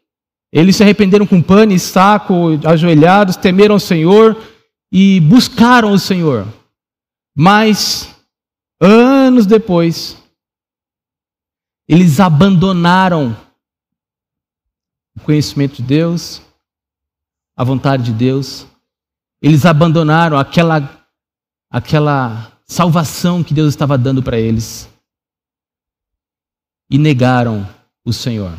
Eles 0.52 0.76
se 0.76 0.84
arrependeram 0.84 1.26
com 1.26 1.42
pano 1.42 1.74
e 1.74 1.80
saco, 1.80 2.60
ajoelhados, 2.66 3.36
temeram 3.36 3.76
o 3.76 3.80
Senhor 3.80 4.42
e 4.92 5.20
buscaram 5.20 5.92
o 5.92 6.00
Senhor. 6.00 6.48
Mas 7.36 8.16
Anos 8.80 9.46
depois, 9.46 10.22
eles 11.88 12.20
abandonaram 12.20 13.36
o 15.16 15.22
conhecimento 15.22 15.78
de 15.78 15.84
Deus, 15.84 16.42
a 17.56 17.64
vontade 17.64 18.04
de 18.04 18.14
Deus. 18.14 18.68
Eles 19.42 19.66
abandonaram 19.66 20.38
aquela 20.38 21.04
aquela 21.70 22.52
salvação 22.66 23.44
que 23.44 23.54
Deus 23.54 23.70
estava 23.70 23.98
dando 23.98 24.22
para 24.22 24.40
eles 24.40 24.90
e 26.90 26.98
negaram 26.98 27.68
o 28.06 28.14
Senhor. 28.14 28.58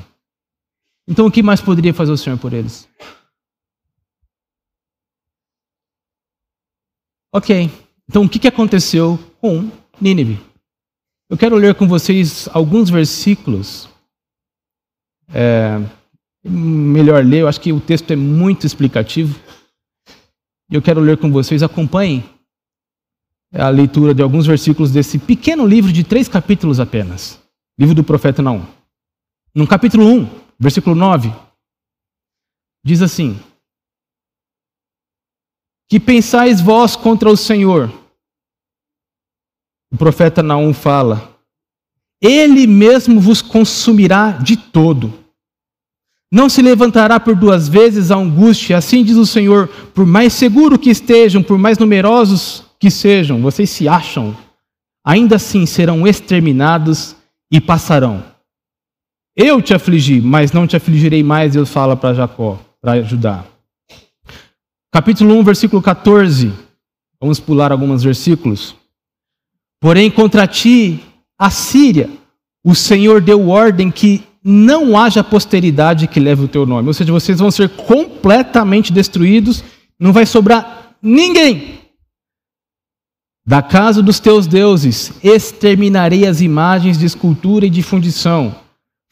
Então 1.09 1.27
o 1.27 1.31
que 1.31 1.43
mais 1.43 1.61
poderia 1.61 1.95
fazer 1.95 2.13
o 2.13 2.17
Senhor 2.17 2.39
por 2.39 2.53
eles? 2.53 2.89
Ok, 7.33 7.71
então 8.09 8.25
o 8.25 8.29
que 8.29 8.49
aconteceu 8.49 9.19
com 9.41 9.71
Nínive. 10.01 10.39
Eu 11.29 11.37
quero 11.37 11.57
ler 11.57 11.75
com 11.75 11.89
vocês 11.89 12.49
alguns 12.53 12.89
versículos. 12.89 13.89
É, 15.33 15.79
melhor 16.45 17.25
ler, 17.25 17.41
eu 17.41 17.49
acho 17.49 17.61
que 17.61 17.73
o 17.73 17.81
texto 17.81 18.11
é 18.11 18.17
muito 18.17 18.67
explicativo. 18.67 19.39
E 20.71 20.75
eu 20.75 20.83
quero 20.83 21.01
ler 21.01 21.17
com 21.19 21.31
vocês, 21.31 21.63
acompanhem 21.63 22.25
a 23.53 23.69
leitura 23.69 24.15
de 24.15 24.23
alguns 24.23 24.47
versículos 24.47 24.93
desse 24.93 25.19
pequeno 25.19 25.67
livro 25.67 25.93
de 25.93 26.05
três 26.05 26.29
capítulos 26.29 26.79
apenas. 26.79 27.41
Livro 27.79 27.95
do 27.95 28.05
profeta 28.05 28.43
Naum. 28.43 28.67
No 29.55 29.67
capítulo 29.67 30.07
1, 30.07 30.29
versículo 30.59 30.95
9, 30.97 31.33
diz 32.85 33.03
assim: 33.03 33.39
Que 35.89 36.01
pensais 36.01 36.61
vós 36.61 36.97
contra 36.97 37.31
o 37.31 37.37
Senhor? 37.37 37.91
o 39.93 39.97
profeta 39.97 40.43
Naum 40.43 40.75
fala: 40.75 41.37
Ele 42.21 42.67
mesmo 42.67 43.21
vos 43.21 43.41
consumirá 43.41 44.33
de 44.33 44.57
todo. 44.57 45.13
Não 46.31 46.49
se 46.49 46.61
levantará 46.61 47.21
por 47.21 47.37
duas 47.37 47.69
vezes 47.69 48.11
a 48.11 48.17
angústia, 48.17 48.77
assim 48.77 49.03
diz 49.05 49.17
o 49.17 49.25
Senhor, 49.25 49.69
por 49.95 50.05
mais 50.05 50.33
seguro 50.33 50.79
que 50.79 50.91
estejam, 50.91 51.43
por 51.43 51.57
mais 51.57 51.79
numerosos 51.79 52.65
que 52.79 52.91
sejam, 52.91 53.41
vocês 53.41 53.71
se 53.71 53.89
acham, 53.89 54.37
ainda 55.05 55.37
assim 55.37 55.65
serão 55.65 56.07
exterminados 56.07 57.17
e 57.51 57.61
passarão. 57.61 58.23
Eu 59.37 59.61
te 59.61 59.75
afligi, 59.75 60.21
mas 60.21 60.53
não 60.53 60.67
te 60.67 60.77
afligirei 60.77 61.23
mais, 61.23 61.53
Deus 61.53 61.71
fala 61.71 61.97
para 61.97 62.15
Jacó, 62.15 62.59
para 62.81 63.03
Judá. 63.03 63.45
Capítulo 64.93 65.35
1, 65.35 65.45
versículo 65.45 65.83
14. 65.83 66.53
Vamos 67.21 67.39
pular 67.39 67.71
alguns 67.71 68.03
versículos. 68.03 68.75
Porém, 69.81 70.11
contra 70.11 70.47
ti, 70.47 71.01
a 71.39 71.51
Síria, 71.51 72.09
o 72.65 72.75
Senhor 72.75 73.21
deu 73.21 73.49
ordem 73.49 73.91
que 73.91 74.25
não 74.43 74.97
haja 74.99 75.23
posteridade 75.23 76.07
que 76.07 76.21
leve 76.21 76.45
o 76.45 76.49
teu 76.49 76.65
nome. 76.65 76.89
Ou 76.89 76.95
seja, 76.95 77.13
vocês 77.13 77.39
vão 77.39 77.51
ser 77.51 77.69
completamente 77.69 78.93
destruídos, 78.93 79.63
não 79.99 80.13
vai 80.13 80.25
sobrar 80.25 80.97
ninguém. 81.03 81.81
Da 83.47 83.63
casa 83.63 84.03
dos 84.03 84.19
teus 84.19 84.45
deuses 84.49 85.13
exterminarei 85.23 86.27
as 86.27 86.41
imagens 86.41 86.99
de 86.99 87.07
escultura 87.07 87.67
e 87.67 87.71
de 87.71 87.81
fundição. 87.81 88.57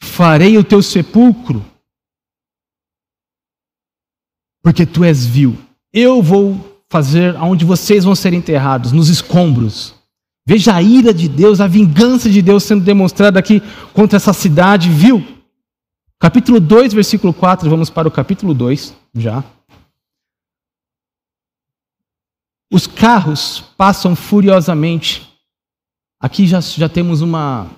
Farei 0.03 0.57
o 0.57 0.63
teu 0.63 0.81
sepulcro, 0.83 1.65
porque 4.61 4.85
tu 4.85 5.05
és 5.05 5.25
vil. 5.25 5.57
Eu 5.93 6.21
vou 6.21 6.83
fazer 6.89 7.33
aonde 7.37 7.63
vocês 7.63 8.03
vão 8.03 8.13
ser 8.13 8.33
enterrados, 8.33 8.91
nos 8.91 9.07
escombros. 9.07 9.95
Veja 10.45 10.75
a 10.75 10.81
ira 10.81 11.13
de 11.13 11.29
Deus, 11.29 11.61
a 11.61 11.67
vingança 11.67 12.29
de 12.29 12.41
Deus 12.41 12.63
sendo 12.65 12.83
demonstrada 12.83 13.39
aqui 13.39 13.61
contra 13.93 14.17
essa 14.17 14.33
cidade, 14.33 14.89
viu? 14.89 15.25
Capítulo 16.19 16.59
2, 16.59 16.93
versículo 16.93 17.33
4, 17.33 17.69
vamos 17.69 17.89
para 17.89 18.07
o 18.07 18.11
capítulo 18.11 18.53
2 18.53 18.93
já. 19.15 19.43
Os 22.71 22.87
carros 22.87 23.61
passam 23.77 24.15
furiosamente. 24.15 25.31
Aqui 26.19 26.47
já, 26.47 26.59
já 26.59 26.89
temos 26.89 27.21
uma, 27.21 27.69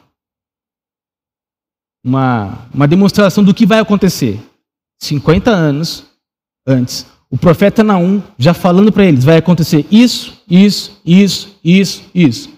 uma, 2.04 2.67
uma 2.73 2.88
demonstração 2.88 3.43
do 3.43 3.54
que 3.54 3.65
vai 3.65 3.80
acontecer. 3.80 4.39
50 5.00 5.52
anos 5.52 6.06
antes, 6.65 7.06
o 7.30 7.38
profeta 7.38 7.84
Naum 7.84 8.21
já 8.38 8.54
falando 8.54 8.91
para 8.91 9.06
eles: 9.06 9.23
vai 9.23 9.38
acontecer 9.38 9.86
isso, 9.91 10.41
isso, 10.50 11.02
isso, 11.06 11.60
isso, 11.63 12.10
isso. 12.13 12.58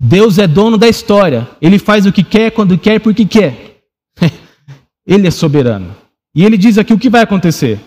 Deus 0.00 0.38
é 0.38 0.46
dono 0.46 0.78
da 0.78 0.88
história. 0.88 1.48
Ele 1.60 1.78
faz 1.78 2.06
o 2.06 2.12
que 2.12 2.22
quer, 2.22 2.52
quando 2.52 2.78
quer, 2.78 3.00
porque 3.00 3.26
quer. 3.26 3.82
ele 5.04 5.26
é 5.26 5.30
soberano. 5.30 5.94
E 6.34 6.44
ele 6.44 6.56
diz 6.56 6.78
aqui 6.78 6.92
o 6.92 6.98
que 6.98 7.10
vai 7.10 7.22
acontecer. 7.22 7.80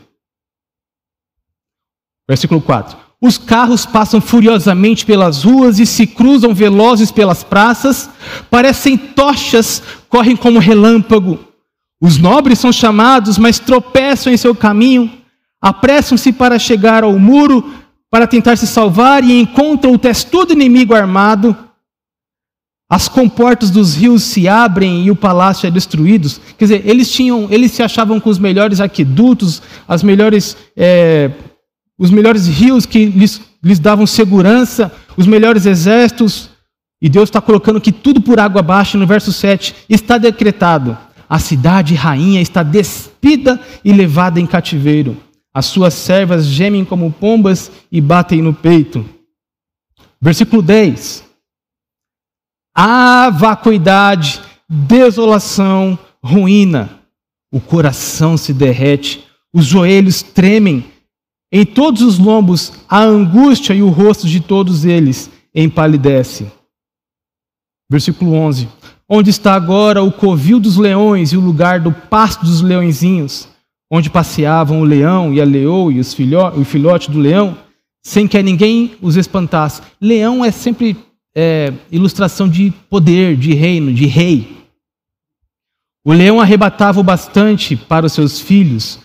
Versículo 2.28 2.62
4. 2.62 3.11
Os 3.22 3.38
carros 3.38 3.86
passam 3.86 4.20
furiosamente 4.20 5.06
pelas 5.06 5.44
ruas 5.44 5.78
e 5.80 5.86
se 5.86 6.08
cruzam 6.08 6.54
velozes 6.56 7.12
pelas 7.12 7.44
praças, 7.44 8.10
parecem 8.50 8.98
tochas, 8.98 9.84
correm 10.10 10.36
como 10.36 10.58
relâmpago. 10.58 11.40
Os 12.02 12.18
nobres 12.18 12.58
são 12.58 12.72
chamados, 12.72 13.38
mas 13.38 13.60
tropeçam 13.60 14.34
em 14.34 14.38
seu 14.38 14.56
caminho, 14.56 15.12
apressam-se 15.62 16.32
para 16.34 16.58
chegar 16.58 17.04
ao 17.04 17.20
muro, 17.20 17.72
para 18.10 18.26
tentar 18.26 18.58
se 18.58 18.66
salvar 18.66 19.24
e 19.24 19.40
encontram 19.40 19.94
o 19.94 20.00
testudo 20.00 20.54
inimigo 20.54 20.96
armado 20.96 21.56
as 22.92 23.08
comportas 23.08 23.72
dos 23.72 23.96
rios 23.96 24.22
se 24.22 24.50
abrem 24.50 25.06
e 25.06 25.12
o 25.12 25.16
palácio 25.16 25.66
é 25.66 25.72
destruído. 25.72 26.30
Quer 26.58 26.66
dizer, 26.66 26.82
eles 26.86 27.10
tinham, 27.10 27.48
eles 27.50 27.72
se 27.72 27.82
achavam 27.82 28.20
com 28.20 28.30
os 28.30 28.38
melhores 28.38 28.82
aquedutos, 28.82 29.62
as 29.88 30.04
melhores, 30.04 30.58
é, 30.76 31.32
os 32.02 32.10
melhores 32.10 32.48
rios 32.48 32.88
que 32.88 33.06
lhes, 33.06 33.40
lhes 33.64 33.78
davam 33.78 34.08
segurança, 34.08 34.92
os 35.16 35.28
melhores 35.28 35.68
exércitos. 35.68 36.50
E 37.00 37.08
Deus 37.08 37.30
está 37.30 37.40
colocando 37.40 37.80
que 37.80 37.92
tudo 37.92 38.20
por 38.20 38.40
água 38.40 38.62
abaixo, 38.62 38.98
no 38.98 39.06
verso 39.06 39.32
7, 39.32 39.76
está 39.88 40.18
decretado. 40.18 40.98
A 41.30 41.38
cidade 41.38 41.94
rainha 41.94 42.42
está 42.42 42.64
despida 42.64 43.62
e 43.86 43.94
levada 43.94 44.40
em 44.40 44.48
cativeiro. 44.48 45.16
As 45.54 45.68
suas 45.68 45.94
servas 45.94 46.48
gemem 46.48 46.84
como 46.84 47.12
pombas 47.12 47.72
e 47.92 48.02
batem 48.02 48.42
no 48.42 48.52
peito. 48.52 49.08
Versículo 50.20 50.64
10. 50.64 51.24
Há 52.76 53.30
vacuidade, 53.30 54.42
desolação, 54.68 56.00
ruína. 56.24 57.00
O 57.52 57.62
coração 57.62 58.38
se 58.38 58.54
derrete, 58.54 59.24
os 59.54 59.66
joelhos 59.66 60.24
tremem, 60.24 60.91
em 61.52 61.66
todos 61.66 62.02
os 62.02 62.18
lombos 62.18 62.72
a 62.88 63.04
angústia 63.04 63.74
e 63.74 63.84
o 63.84 63.90
rosto 63.90 64.28
de 64.28 64.40
todos 64.40 64.86
eles 64.86 65.30
empalidece. 65.54 66.48
Versículo 67.90 68.34
11. 68.34 68.70
Onde 69.10 69.30
está 69.30 69.54
agora 69.54 70.02
o 70.02 70.12
covil 70.12 70.60
dos 70.60 70.78
leões 70.78 71.34
e 71.34 71.38
o 71.38 71.42
lugar 71.42 71.82
do 71.82 71.92
pasto 71.92 72.46
dos 72.46 72.62
leõezinhos, 72.62 73.50
onde 73.92 74.10
passeavam 74.10 74.80
o 74.80 74.86
leão 74.86 75.34
e 75.34 75.42
a 75.42 75.44
leoa 75.44 75.92
e 75.92 76.00
os 76.00 76.14
filho, 76.14 76.40
o 76.58 76.64
filhote 76.64 77.12
do 77.12 77.20
leão, 77.20 77.58
sem 78.02 78.26
que 78.26 78.42
ninguém 78.42 78.96
os 79.02 79.18
espantasse. 79.18 79.82
Leão 80.00 80.46
é 80.46 80.52
sempre 80.52 80.96
é, 81.36 81.74
ilustração 81.92 82.48
de 82.48 82.72
poder, 82.90 83.36
de 83.36 83.54
reino, 83.54 83.94
de 83.94 84.06
rei. 84.06 84.58
O 86.06 86.14
leão 86.14 86.40
arrebatava 86.40 87.02
o 87.02 87.04
bastante 87.04 87.76
para 87.76 88.06
os 88.06 88.14
seus 88.14 88.40
filhos, 88.40 89.00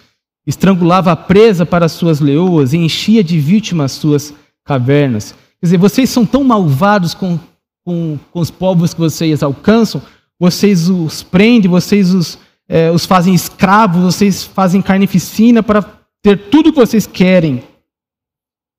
estrangulava 0.46 1.12
a 1.12 1.16
presa 1.16 1.66
para 1.66 1.86
as 1.86 1.92
suas 1.92 2.20
leoas 2.20 2.72
e 2.72 2.78
enchia 2.78 3.24
de 3.24 3.38
vítimas 3.38 3.92
suas 3.92 4.32
cavernas. 4.64 5.32
Quer 5.60 5.66
dizer, 5.66 5.78
vocês 5.78 6.08
são 6.08 6.24
tão 6.24 6.44
malvados 6.44 7.14
com, 7.14 7.38
com, 7.84 8.18
com 8.30 8.40
os 8.40 8.50
povos 8.50 8.94
que 8.94 9.00
vocês 9.00 9.42
alcançam, 9.42 10.02
vocês 10.38 10.88
os 10.88 11.22
prendem, 11.22 11.70
vocês 11.70 12.14
os, 12.14 12.38
é, 12.68 12.90
os 12.90 13.04
fazem 13.06 13.34
escravos, 13.34 14.02
vocês 14.02 14.44
fazem 14.44 14.82
carnificina 14.82 15.62
para 15.62 15.82
ter 16.22 16.48
tudo 16.50 16.68
o 16.68 16.72
que 16.72 16.78
vocês 16.78 17.06
querem. 17.06 17.64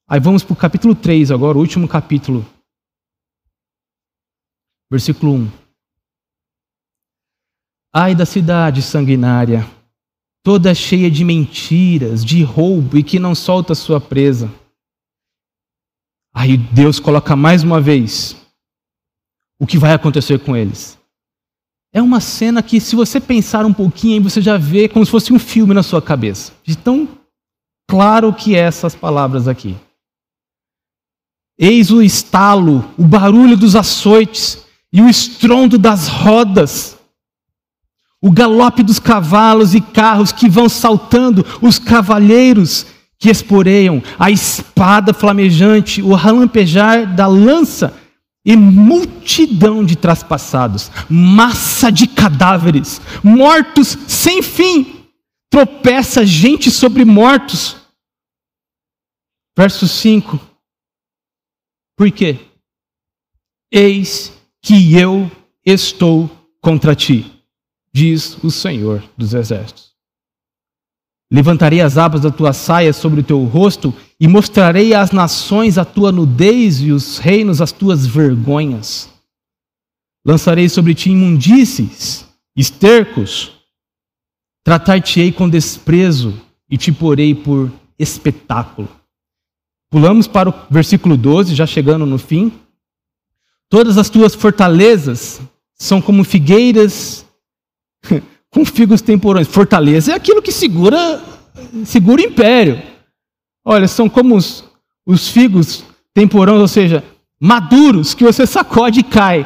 Aí 0.10 0.19
vamos 0.19 0.43
para 0.43 0.53
o 0.53 0.58
capítulo 0.58 0.95
3 0.95 1.32
agora, 1.32 1.58
o 1.58 1.62
último 1.62 1.88
capítulo. 1.88 2.45
Versículo 4.89 5.34
1. 5.34 5.51
Ai 7.93 8.15
da 8.15 8.25
cidade 8.25 8.82
sanguinária, 8.82 9.67
toda 10.47 10.73
cheia 10.73 11.12
de 11.12 11.25
mentiras, 11.25 12.23
de 12.23 12.41
roubo 12.41 12.97
e 12.97 13.03
que 13.03 13.19
não 13.19 13.36
solta 13.36 13.75
sua 13.75 13.99
presa. 13.99 14.49
Aí 16.33 16.55
Deus 16.55 17.01
coloca 17.01 17.36
mais 17.36 17.63
uma 17.63 17.81
vez 17.81 18.33
o 19.60 19.67
que 19.67 19.77
vai 19.77 19.91
acontecer 19.91 20.39
com 20.39 20.55
eles. 20.55 20.97
É 21.93 22.01
uma 22.01 22.21
cena 22.21 22.63
que, 22.63 22.79
se 22.79 22.95
você 22.95 23.19
pensar 23.19 23.65
um 23.65 23.73
pouquinho, 23.73 24.23
você 24.23 24.39
já 24.39 24.55
vê 24.55 24.88
como 24.88 25.05
se 25.05 25.12
fosse 25.12 25.33
um 25.33 25.39
filme 25.39 25.73
na 25.73 25.83
sua 25.83 26.01
cabeça. 26.01 26.53
De 26.63 26.77
tão 26.77 27.10
claro 27.86 28.33
que 28.33 28.55
é 28.55 28.60
essas 28.60 28.95
palavras 28.95 29.49
aqui. 29.49 29.75
Eis 31.60 31.91
o 31.91 32.01
estalo, 32.01 32.89
o 32.97 33.03
barulho 33.03 33.57
dos 33.57 33.75
açoites 33.75 34.65
e 34.93 35.01
o 35.01 35.10
estrondo 35.10 35.77
das 35.77 36.07
rodas 36.07 36.96
o 38.21 38.32
galope 38.32 38.82
dos 38.82 38.99
cavalos 38.99 39.75
e 39.75 39.82
carros 39.82 40.32
que 40.32 40.49
vão 40.49 40.67
saltando, 40.67 41.45
os 41.62 41.77
cavalheiros 41.77 42.86
que 43.19 43.30
esporeiam, 43.30 44.01
a 44.17 44.30
espada 44.32 45.13
flamejante, 45.13 46.01
o 46.01 46.13
relampejar 46.13 47.15
da 47.15 47.27
lança 47.27 47.95
e 48.45 48.56
multidão 48.56 49.84
de 49.84 49.95
traspassados, 49.95 50.91
massa 51.10 51.91
de 51.91 52.08
cadáveres, 52.08 53.01
mortos 53.23 53.97
sem 54.08 54.41
fim, 54.41 55.06
tropeça 55.49 56.25
gente 56.25 56.71
sobre 56.71 57.03
mortos. 57.03 57.75
Verso 59.58 59.88
5. 59.88 60.39
Por 61.97 62.12
quê? 62.12 62.39
Eis 63.71 64.32
que 64.62 64.95
eu 64.95 65.30
estou 65.65 66.30
contra 66.62 66.95
ti 66.95 67.37
diz 67.97 68.38
o 68.43 68.51
Senhor 68.51 69.03
dos 69.17 69.33
Exércitos. 69.33 69.88
Levantarei 71.31 71.81
as 71.81 71.97
abas 71.97 72.21
da 72.21 72.29
tua 72.29 72.53
saia 72.53 72.93
sobre 72.93 73.21
o 73.21 73.23
teu 73.23 73.43
rosto 73.43 73.91
e 74.19 74.27
mostrarei 74.27 74.93
às 74.93 75.12
nações 75.12 75.79
a 75.79 75.83
tua 75.83 76.12
nudez 76.12 76.79
e 76.79 76.91
os 76.91 77.17
reinos 77.17 77.60
as 77.60 77.71
tuas 77.71 78.05
vergonhas. 78.05 79.10
Lançarei 80.23 80.69
sobre 80.69 80.93
ti 80.93 81.10
imundícies, 81.10 82.25
estercos, 82.55 83.53
tratar-te-ei 84.63 85.31
com 85.31 85.49
desprezo 85.49 86.39
e 86.69 86.77
te 86.77 86.91
porei 86.91 87.33
por 87.33 87.71
espetáculo. 87.97 88.89
Pulamos 89.89 90.27
para 90.27 90.49
o 90.49 90.53
versículo 90.69 91.17
12, 91.17 91.55
já 91.55 91.65
chegando 91.65 92.05
no 92.05 92.19
fim. 92.19 92.53
Todas 93.69 93.97
as 93.97 94.10
tuas 94.10 94.36
fortalezas 94.36 95.41
são 95.73 95.99
como 95.99 96.23
figueiras 96.23 97.27
com 98.49 98.65
figos 98.65 99.01
temporões. 99.01 99.47
Fortaleza 99.47 100.12
é 100.12 100.15
aquilo 100.15 100.41
que 100.41 100.51
segura, 100.51 101.21
segura 101.86 102.21
o 102.21 102.25
império. 102.25 102.81
Olha, 103.65 103.88
são 103.88 104.10
como 104.10 104.36
os, 104.36 104.63
os 105.05 105.27
figos 105.29 105.83
temporões, 106.13 106.60
ou 106.60 106.67
seja, 106.67 107.03
maduros, 107.39 108.13
que 108.13 108.23
você 108.23 108.45
sacode 108.45 109.01
e 109.01 109.03
cai. 109.03 109.45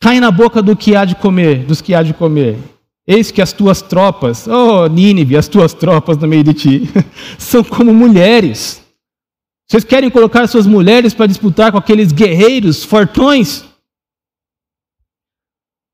Cai 0.00 0.20
na 0.20 0.30
boca 0.30 0.62
do 0.62 0.76
que 0.76 0.94
há 0.94 1.04
de 1.04 1.14
comer, 1.14 1.64
dos 1.64 1.80
que 1.80 1.94
há 1.94 2.02
de 2.02 2.12
comer. 2.12 2.58
Eis 3.06 3.30
que 3.30 3.42
as 3.42 3.52
tuas 3.52 3.82
tropas, 3.82 4.46
oh 4.46 4.86
Nínive, 4.86 5.36
as 5.36 5.46
tuas 5.46 5.74
tropas 5.74 6.16
no 6.18 6.26
meio 6.26 6.42
de 6.42 6.54
ti, 6.54 6.90
são 7.38 7.62
como 7.62 7.92
mulheres. 7.92 8.82
Vocês 9.66 9.84
querem 9.84 10.10
colocar 10.10 10.46
suas 10.46 10.66
mulheres 10.66 11.14
para 11.14 11.26
disputar 11.26 11.72
com 11.72 11.78
aqueles 11.78 12.12
guerreiros 12.12 12.84
fortões? 12.84 13.64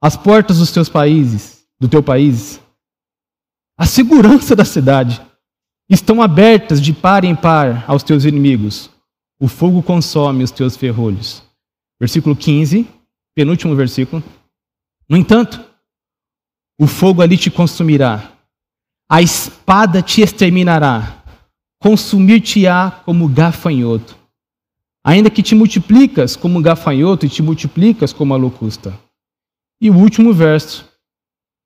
As 0.01 0.17
portas 0.17 0.59
dos 0.59 0.71
teus 0.71 0.89
países, 0.89 1.67
do 1.79 1.89
teu 1.89 2.03
país, 2.03 2.61
a 3.77 3.87
segurança 3.87 4.57
da 4.57 4.65
cidade 4.65 5.21
estão 5.89 6.23
abertas 6.23 6.81
de 6.81 6.93
par 6.93 7.25
em 7.25 7.35
par 7.35 7.85
aos 7.89 8.03
teus 8.03 8.25
inimigos. 8.25 8.91
O 9.39 9.49
fogo 9.49 9.83
consome 9.83 10.45
os 10.45 10.51
teus 10.51 10.77
ferrolhos. 10.77 11.43
Versículo 11.99 12.37
15, 12.37 12.87
penúltimo 13.35 13.75
versículo. 13.75 14.23
No 15.09 15.17
entanto, 15.17 15.65
o 16.79 16.87
fogo 16.87 17.21
ali 17.21 17.37
te 17.37 17.51
consumirá, 17.51 18.33
a 19.09 19.21
espada 19.21 20.03
te 20.03 20.23
exterminará, 20.23 21.25
consumir-te-á 21.79 23.03
como 23.05 23.29
gafanhoto. 23.29 24.17
Ainda 25.03 25.31
que 25.31 25.43
te 25.43 25.55
multiplicas 25.55 26.37
como 26.37 26.63
gafanhoto 26.63 27.27
e 27.27 27.29
te 27.29 27.43
multiplicas 27.43 28.13
como 28.13 28.35
a 28.35 28.37
locusta. 28.37 28.97
E 29.81 29.89
o 29.89 29.97
último 29.97 30.35
verso 30.35 30.87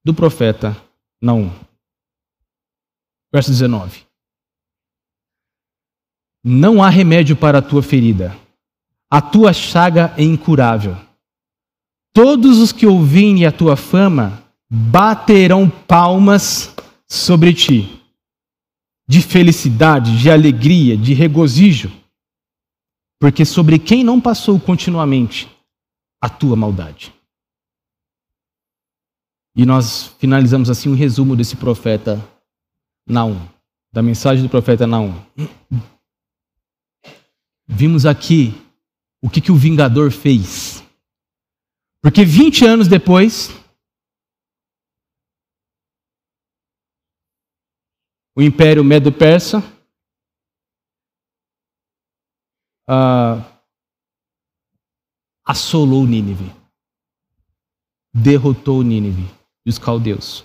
do 0.05 0.14
profeta 0.14 0.77
Naum. 1.20 1.50
Verso 3.33 3.50
19. 3.50 4.05
Não 6.44 6.83
há 6.83 6.88
remédio 6.88 7.35
para 7.35 7.59
a 7.59 7.62
tua 7.62 7.83
ferida, 7.83 8.37
a 9.11 9.20
tua 9.20 9.53
chaga 9.53 10.14
é 10.16 10.22
incurável. 10.22 10.96
Todos 12.12 12.59
os 12.59 12.70
que 12.70 12.87
ouvirem 12.87 13.46
a 13.46 13.50
tua 13.50 13.77
fama 13.77 14.44
baterão 14.70 15.68
palmas 15.68 16.74
sobre 17.09 17.53
ti, 17.53 18.00
de 19.09 19.20
felicidade, 19.20 20.18
de 20.18 20.31
alegria, 20.31 20.96
de 20.96 21.14
regozijo, 21.14 21.90
porque 23.18 23.44
sobre 23.44 23.79
quem 23.79 24.05
não 24.05 24.20
passou 24.20 24.61
continuamente 24.61 25.48
a 26.20 26.29
tua 26.29 26.55
maldade. 26.55 27.12
E 29.56 29.64
nós 29.64 30.08
finalizamos 30.18 30.68
assim 30.68 30.88
um 30.88 30.96
resumo 30.96 31.36
desse 31.36 31.56
profeta 31.56 32.18
Naum, 33.06 33.36
da 33.92 34.02
mensagem 34.02 34.42
do 34.42 34.50
profeta 34.50 34.84
Naum. 34.84 35.14
Vimos 37.64 38.04
aqui 38.04 38.52
o 39.22 39.30
que, 39.30 39.40
que 39.40 39.52
o 39.52 39.56
vingador 39.56 40.10
fez. 40.10 40.82
Porque 42.02 42.24
20 42.24 42.64
anos 42.64 42.88
depois, 42.88 43.50
o 48.36 48.42
Império 48.42 48.82
Medo-Persa 48.82 49.60
uh, 52.90 53.40
assolou 55.46 56.04
Nínive, 56.04 56.52
derrotou 58.12 58.82
Nínive 58.82 59.43
e 59.64 59.70
os 59.70 59.79
caldeus. 59.79 60.44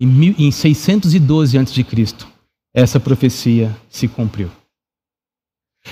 Em 0.00 0.50
612 0.50 1.56
a.C., 1.56 1.84
essa 2.74 3.00
profecia 3.00 3.74
se 3.88 4.06
cumpriu. 4.06 4.50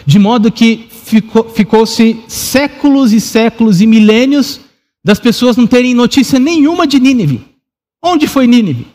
De 0.07 0.19
modo 0.19 0.53
que 0.53 0.89
ficou-se 0.91 1.55
ficou 1.55 1.87
séculos 1.87 3.13
e 3.13 3.21
séculos 3.21 3.81
e 3.81 3.87
milênios 3.87 4.61
das 5.05 5.21
pessoas 5.21 5.57
não 5.57 5.67
terem 5.67 5.95
notícia 5.95 6.39
nenhuma 6.39 6.87
de 6.87 6.99
Nínive. 6.99 7.57
Onde 8.03 8.27
foi 8.27 8.47
Nínive? 8.47 8.87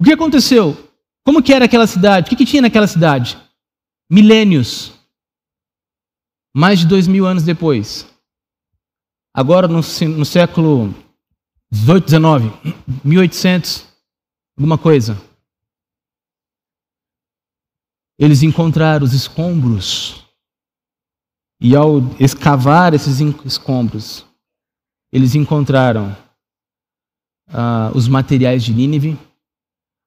O 0.00 0.04
que 0.04 0.12
aconteceu? 0.12 0.76
Como 1.24 1.42
que 1.42 1.52
era 1.52 1.64
aquela 1.64 1.86
cidade? 1.86 2.26
O 2.26 2.30
que, 2.30 2.36
que 2.36 2.46
tinha 2.46 2.62
naquela 2.62 2.86
cidade? 2.86 3.36
Milênios. 4.10 4.92
mais 6.54 6.78
de 6.78 6.86
dois 6.86 7.06
mil 7.06 7.26
anos 7.26 7.42
depois, 7.42 8.06
agora 9.34 9.68
no, 9.68 9.80
no 10.16 10.24
século 10.24 10.94
18, 11.70 12.04
19, 12.06 12.52
1800, 13.04 13.86
alguma 14.56 14.78
coisa, 14.78 15.20
eles 18.18 18.42
encontraram 18.42 19.04
os 19.04 19.12
escombros. 19.12 20.24
E 21.60 21.74
ao 21.74 21.98
escavar 22.20 22.94
esses 22.94 23.20
escombros, 23.44 24.24
eles 25.12 25.34
encontraram 25.34 26.16
uh, 27.48 27.96
os 27.96 28.06
materiais 28.08 28.62
de 28.62 28.72
Nínive, 28.72 29.18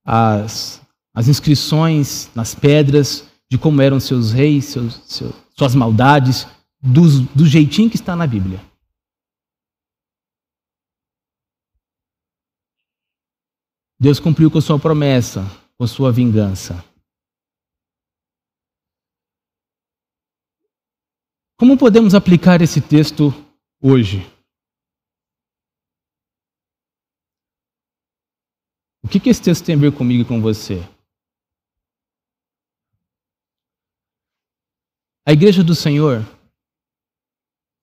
as, 0.05 0.81
as 1.13 1.27
inscrições 1.27 2.29
nas 2.33 2.55
pedras 2.55 3.27
de 3.49 3.57
como 3.57 3.81
eram 3.81 3.99
seus 3.99 4.31
reis, 4.31 4.65
seus, 4.65 5.01
seus, 5.05 5.35
suas 5.57 5.75
maldades, 5.75 6.47
do 6.81 7.45
jeitinho 7.45 7.89
que 7.89 7.97
está 7.97 8.15
na 8.15 8.25
Bíblia. 8.25 8.70
Deus 14.01 14.19
cumpriu 14.19 14.49
com 14.49 14.59
sua 14.59 14.79
promessa, 14.79 15.41
com 15.77 15.85
sua 15.85 16.11
vingança. 16.11 16.73
Como 21.55 21.77
podemos 21.77 22.15
aplicar 22.15 22.63
esse 22.63 22.81
texto 22.81 23.25
hoje? 23.79 24.21
O 29.03 29.07
que, 29.07 29.19
que 29.19 29.29
esse 29.29 29.43
texto 29.43 29.63
tem 29.63 29.75
a 29.75 29.77
ver 29.77 29.95
comigo 29.95 30.23
e 30.23 30.27
com 30.27 30.41
você? 30.41 30.79
A 35.27 35.31
igreja 35.31 35.63
do 35.63 35.75
Senhor, 35.75 36.21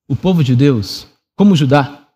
o 0.09 0.17
povo 0.17 0.43
de 0.43 0.57
Deus, 0.57 1.07
como 1.37 1.55
Judá, 1.55 2.13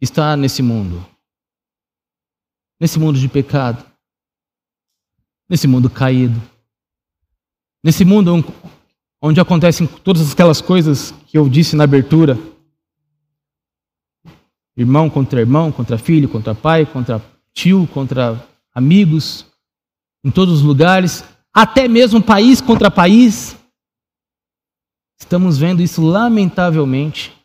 está 0.00 0.36
nesse 0.36 0.62
mundo. 0.62 1.17
Nesse 2.80 2.98
mundo 2.98 3.18
de 3.18 3.28
pecado. 3.28 3.84
Nesse 5.48 5.66
mundo 5.66 5.88
caído. 5.88 6.40
Nesse 7.82 8.04
mundo 8.04 8.44
onde 9.20 9.40
acontecem 9.40 9.86
todas 9.86 10.32
aquelas 10.32 10.60
coisas 10.60 11.12
que 11.26 11.36
eu 11.36 11.48
disse 11.48 11.74
na 11.74 11.84
abertura 11.84 12.38
irmão 14.76 15.10
contra 15.10 15.40
irmão, 15.40 15.72
contra 15.72 15.98
filho, 15.98 16.28
contra 16.28 16.54
pai, 16.54 16.86
contra 16.86 17.20
tio, 17.52 17.88
contra 17.88 18.40
amigos, 18.72 19.44
em 20.24 20.30
todos 20.30 20.54
os 20.54 20.62
lugares, 20.62 21.24
até 21.52 21.88
mesmo 21.88 22.22
país 22.22 22.60
contra 22.60 22.88
país. 22.88 23.56
Estamos 25.20 25.58
vendo 25.58 25.82
isso 25.82 26.00
lamentavelmente. 26.00 27.36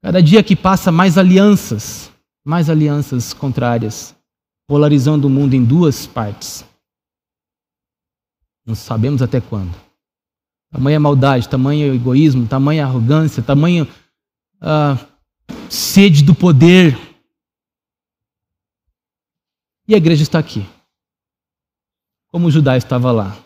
Cada 0.00 0.22
dia 0.22 0.42
que 0.42 0.54
passa, 0.54 0.92
mais 0.92 1.18
alianças, 1.18 2.12
mais 2.44 2.70
alianças 2.70 3.34
contrárias, 3.34 4.14
polarizando 4.66 5.26
o 5.26 5.30
mundo 5.30 5.54
em 5.54 5.64
duas 5.64 6.06
partes. 6.06 6.64
Não 8.64 8.74
sabemos 8.74 9.22
até 9.22 9.40
quando. 9.40 9.74
Tamanha 10.70 10.98
maldade, 10.98 11.48
tamanho 11.48 11.94
egoísmo, 11.94 12.48
tamanha 12.48 12.84
arrogância, 12.84 13.42
tamanho 13.42 13.86
uh, 14.56 15.16
sede 15.70 16.24
do 16.24 16.34
poder. 16.34 16.96
E 19.88 19.94
a 19.94 19.98
igreja 19.98 20.24
está 20.24 20.40
aqui, 20.40 20.66
como 22.28 22.50
Judá 22.50 22.76
estava 22.76 23.12
lá. 23.12 23.36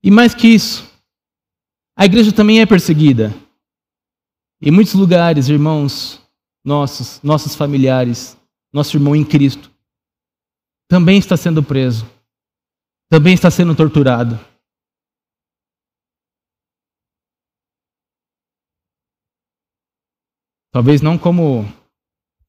E 0.00 0.10
mais 0.12 0.32
que 0.32 0.46
isso, 0.46 0.88
a 1.96 2.04
igreja 2.04 2.32
também 2.32 2.60
é 2.60 2.66
perseguida. 2.66 3.34
Em 4.62 4.70
muitos 4.70 4.94
lugares, 4.94 5.48
irmãos 5.48 6.22
nossos, 6.64 7.20
nossos 7.22 7.54
familiares, 7.54 8.36
nosso 8.76 8.96
irmão 8.96 9.16
em 9.16 9.24
Cristo, 9.24 9.70
também 10.86 11.18
está 11.18 11.36
sendo 11.36 11.62
preso, 11.62 12.04
também 13.08 13.32
está 13.32 13.50
sendo 13.50 13.74
torturado. 13.74 14.38
Talvez 20.70 21.00
não 21.00 21.18
como 21.18 21.64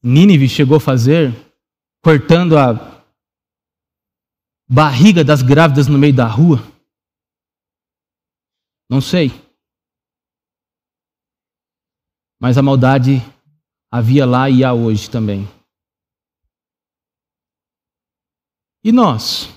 Nínive 0.04 0.50
chegou 0.50 0.78
a 0.78 0.82
fazer, 0.82 1.32
cortando 2.04 2.58
a 2.58 3.02
barriga 4.70 5.24
das 5.24 5.42
grávidas 5.42 5.88
no 5.88 5.98
meio 5.98 6.14
da 6.14 6.28
rua. 6.28 6.58
Não 8.90 9.00
sei. 9.00 9.30
Mas 12.38 12.58
a 12.58 12.62
maldade 12.62 13.22
havia 13.90 14.26
lá 14.26 14.50
e 14.50 14.62
há 14.64 14.74
hoje 14.74 15.10
também. 15.10 15.57
E 18.88 18.92
nós? 18.94 19.50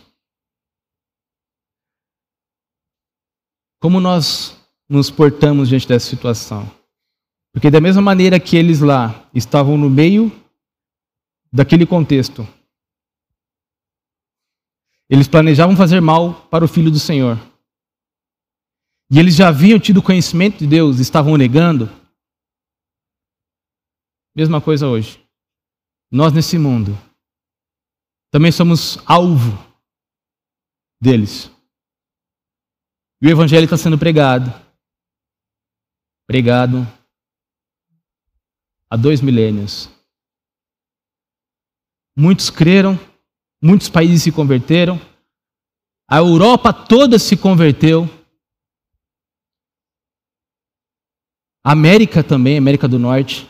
Como 3.81 4.01
nós 4.01 4.61
nos 4.89 5.09
portamos 5.09 5.69
diante 5.69 5.87
dessa 5.87 6.11
situação? 6.11 6.69
Porque 7.53 7.71
da 7.71 7.81
mesma 7.81 8.03
maneira 8.03 8.41
que 8.41 8.57
eles 8.57 8.81
lá 8.81 9.31
estavam 9.33 9.79
no 9.79 9.89
meio 9.89 10.33
daquele 11.53 11.87
contexto, 11.87 12.43
eles 15.09 15.29
planejavam 15.29 15.77
fazer 15.77 16.01
mal 16.01 16.49
para 16.49 16.65
o 16.65 16.69
filho 16.69 16.91
do 16.91 16.99
Senhor. 16.99 17.39
E 19.13 19.17
eles 19.21 19.37
já 19.37 19.47
haviam 19.47 19.79
tido 19.79 20.03
conhecimento 20.03 20.59
de 20.59 20.67
Deus, 20.67 20.99
estavam 20.99 21.37
negando. 21.37 21.89
Mesma 24.35 24.61
coisa 24.61 24.89
hoje. 24.89 25.25
Nós 26.11 26.33
nesse 26.33 26.59
mundo 26.59 26.99
também 28.31 28.53
somos 28.53 28.99
alvo 29.07 29.59
deles. 31.01 31.51
E 33.21 33.27
o 33.27 33.31
evangelho 33.31 33.65
está 33.65 33.77
sendo 33.77 33.99
pregado. 33.99 34.51
Pregado 36.27 36.87
há 38.89 38.97
dois 38.97 39.21
milênios. 39.21 39.89
Muitos 42.17 42.51
creram, 42.51 42.99
muitos 43.63 43.89
países 43.89 44.23
se 44.23 44.33
converteram, 44.33 44.99
a 46.09 46.17
Europa 46.19 46.73
toda 46.73 47.19
se 47.19 47.37
converteu. 47.37 48.05
A 51.65 51.73
América 51.73 52.25
também, 52.25 52.59
América 52.59 52.89
do 52.89 52.99
Norte. 52.99 53.49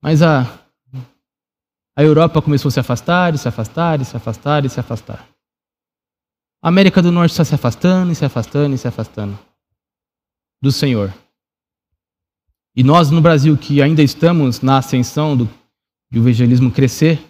Mas 0.00 0.22
a, 0.22 0.61
a 1.96 2.02
Europa 2.02 2.40
começou 2.40 2.68
a 2.68 2.72
se 2.72 2.80
afastar, 2.80 3.34
e 3.34 3.38
se 3.38 3.46
afastar, 3.46 4.00
e 4.00 4.04
se 4.04 4.16
afastar, 4.16 4.64
e 4.64 4.68
se 4.68 4.80
afastar. 4.80 5.28
A 6.62 6.68
América 6.68 7.02
do 7.02 7.12
Norte 7.12 7.32
está 7.32 7.44
se 7.44 7.54
afastando, 7.54 8.12
e 8.12 8.14
se 8.14 8.24
afastando, 8.24 8.74
e 8.74 8.78
se 8.78 8.88
afastando 8.88 9.38
do 10.62 10.70
Senhor. 10.70 11.12
E 12.74 12.82
nós 12.82 13.10
no 13.10 13.20
Brasil, 13.20 13.56
que 13.58 13.82
ainda 13.82 14.02
estamos 14.02 14.62
na 14.62 14.78
ascensão 14.78 15.36
do, 15.36 15.48
evangelismo 16.10 16.70
crescer, 16.70 17.20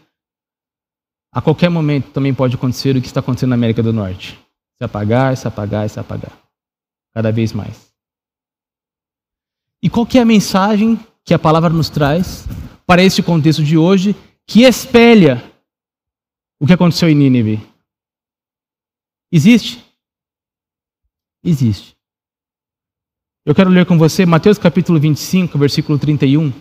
a 1.33 1.40
qualquer 1.40 1.70
momento 1.70 2.11
também 2.11 2.35
pode 2.35 2.55
acontecer 2.55 2.94
o 2.94 3.01
que 3.01 3.07
está 3.07 3.20
acontecendo 3.20 3.51
na 3.51 3.57
América 3.57 3.83
do 3.83 3.92
Norte. 3.92 4.38
Se 4.77 4.85
apagar, 4.85 5.37
se 5.37 5.48
apagar, 5.48 5.88
se 5.88 5.98
apagar. 5.98 6.33
Cada 7.14 7.33
vez 7.33 7.53
mais. 7.53 7.90
E 9.83 9.88
qual 9.88 10.07
é 10.14 10.18
a 10.18 10.25
mensagem 10.25 10.98
que 11.25 11.33
a 11.33 11.38
palavra 11.38 11.70
nos 11.70 11.88
traz 11.88 12.46
para 12.87 13.03
este 13.03 13.22
contexto 13.22 13.64
de 13.64 13.79
hoje 13.79 14.14
que 14.52 14.64
espelha 14.64 15.42
o 16.60 16.66
que 16.66 16.74
aconteceu 16.74 17.08
em 17.08 17.14
Nínive? 17.14 17.58
Existe? 19.32 19.82
Existe. 21.42 21.96
Eu 23.46 23.54
quero 23.54 23.70
ler 23.70 23.86
com 23.86 23.96
você 23.96 24.26
Mateus 24.26 24.58
capítulo 24.58 25.00
25, 25.00 25.58
versículo 25.58 25.98
31. 25.98 26.52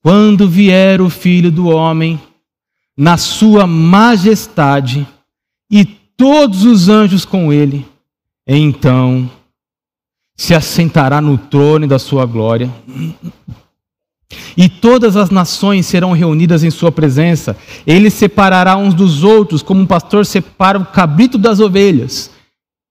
Quando 0.00 0.48
vier 0.48 1.00
o 1.00 1.10
filho 1.10 1.50
do 1.50 1.66
homem, 1.66 2.16
na 2.96 3.18
sua 3.18 3.66
majestade, 3.66 5.04
e 5.68 5.84
todos 5.84 6.64
os 6.64 6.88
anjos 6.88 7.24
com 7.24 7.52
ele, 7.52 7.84
então 8.46 9.28
se 10.36 10.54
assentará 10.54 11.20
no 11.20 11.36
trono 11.36 11.88
da 11.88 11.98
sua 11.98 12.24
glória. 12.24 12.70
E 14.56 14.68
todas 14.68 15.16
as 15.16 15.30
nações 15.30 15.86
serão 15.86 16.12
reunidas 16.12 16.64
em 16.64 16.70
sua 16.70 16.90
presença. 16.90 17.56
Ele 17.86 18.10
separará 18.10 18.76
uns 18.76 18.94
dos 18.94 19.22
outros, 19.22 19.62
como 19.62 19.80
um 19.80 19.86
pastor 19.86 20.26
separa 20.26 20.78
o 20.78 20.86
cabrito 20.86 21.38
das 21.38 21.60
ovelhas 21.60 22.30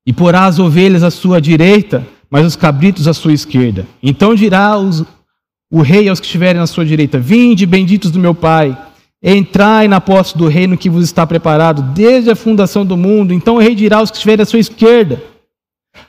e 0.08 0.14
porá 0.14 0.46
as 0.46 0.60
ovelhas 0.60 1.04
à 1.04 1.12
sua 1.12 1.42
direita, 1.42 2.08
mas 2.30 2.46
os 2.46 2.56
cabritos 2.56 3.08
à 3.08 3.14
sua 3.14 3.34
esquerda. 3.34 3.88
Então 4.02 4.36
dirá 4.36 4.78
os, 4.78 5.04
o 5.72 5.82
rei 5.82 6.08
aos 6.08 6.20
que 6.20 6.26
estiverem 6.26 6.62
à 6.62 6.68
sua 6.68 6.86
direita: 6.86 7.20
Vinde, 7.20 7.66
benditos 7.66 8.12
do 8.12 8.20
meu 8.20 8.34
Pai, 8.36 8.78
Entrai 9.28 9.88
na 9.88 10.00
posse 10.00 10.38
do 10.38 10.48
reino 10.48 10.78
que 10.78 10.88
vos 10.88 11.04
está 11.04 11.26
preparado 11.26 11.82
desde 11.96 12.30
a 12.30 12.36
fundação 12.36 12.86
do 12.86 12.96
mundo. 12.96 13.34
Então 13.34 13.56
o 13.56 13.60
rei 13.60 13.74
dirá 13.74 13.98
aos 13.98 14.12
que 14.12 14.18
estiverem 14.18 14.44
à 14.44 14.46
sua 14.46 14.60
esquerda: 14.60 15.20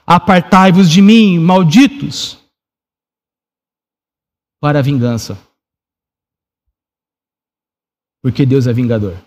Apartai-vos 0.05 0.87
de 0.87 1.01
mim, 1.01 1.39
malditos, 1.39 2.37
para 4.67 4.79
a 4.79 4.81
vingança. 4.81 5.39
Porque 8.21 8.45
Deus 8.45 8.67
é 8.67 8.73
vingador. 8.73 9.17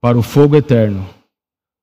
Para 0.00 0.16
o 0.16 0.22
fogo 0.22 0.54
eterno, 0.54 1.04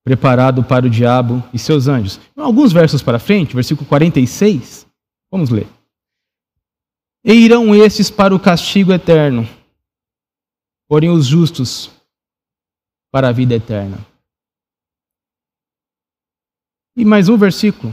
preparado 0.02 0.64
para 0.64 0.86
o 0.86 0.90
diabo 0.90 1.46
e 1.52 1.58
seus 1.58 1.86
anjos. 1.86 2.18
Alguns 2.34 2.72
versos 2.72 3.02
para 3.02 3.18
frente, 3.18 3.54
versículo 3.54 3.86
46, 3.86 4.86
vamos 5.30 5.50
ler. 5.50 5.68
E 7.22 7.34
irão 7.34 7.74
estes 7.74 8.10
para 8.10 8.34
o 8.34 8.40
castigo 8.40 8.90
eterno 8.90 9.46
porém 10.88 11.10
os 11.10 11.26
justos 11.26 11.90
para 13.12 13.28
a 13.28 13.32
vida 13.32 13.54
eterna. 13.54 13.98
E 16.96 17.04
mais 17.04 17.28
um 17.28 17.36
versículo. 17.36 17.92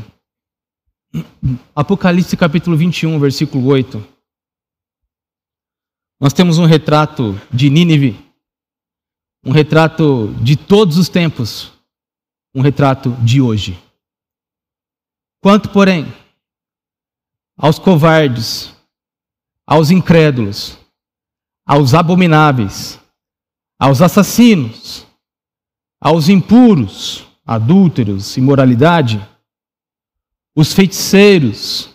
Apocalipse 1.76 2.36
capítulo 2.36 2.76
21, 2.76 3.20
versículo 3.20 3.68
8. 3.68 4.04
Nós 6.20 6.34
temos 6.34 6.58
um 6.58 6.66
retrato 6.66 7.40
de 7.52 7.70
Nínive, 7.70 8.18
um 9.46 9.52
retrato 9.52 10.34
de 10.42 10.56
todos 10.56 10.98
os 10.98 11.10
tempos, 11.10 11.72
um 12.56 12.62
retrato 12.62 13.12
de 13.24 13.42
hoje. 13.42 13.78
Quanto, 15.42 15.70
porém, 15.70 16.06
aos 17.58 17.78
covardes, 17.78 18.74
aos 19.68 19.92
incrédulos, 19.92 20.80
aos 21.66 21.94
abomináveis, 21.94 23.00
aos 23.78 24.02
assassinos, 24.02 25.06
aos 26.00 26.30
impuros, 26.30 27.26
adúlteros, 27.46 28.38
imoralidade, 28.38 29.33
os 30.56 30.74
feiticeiros, 30.74 31.90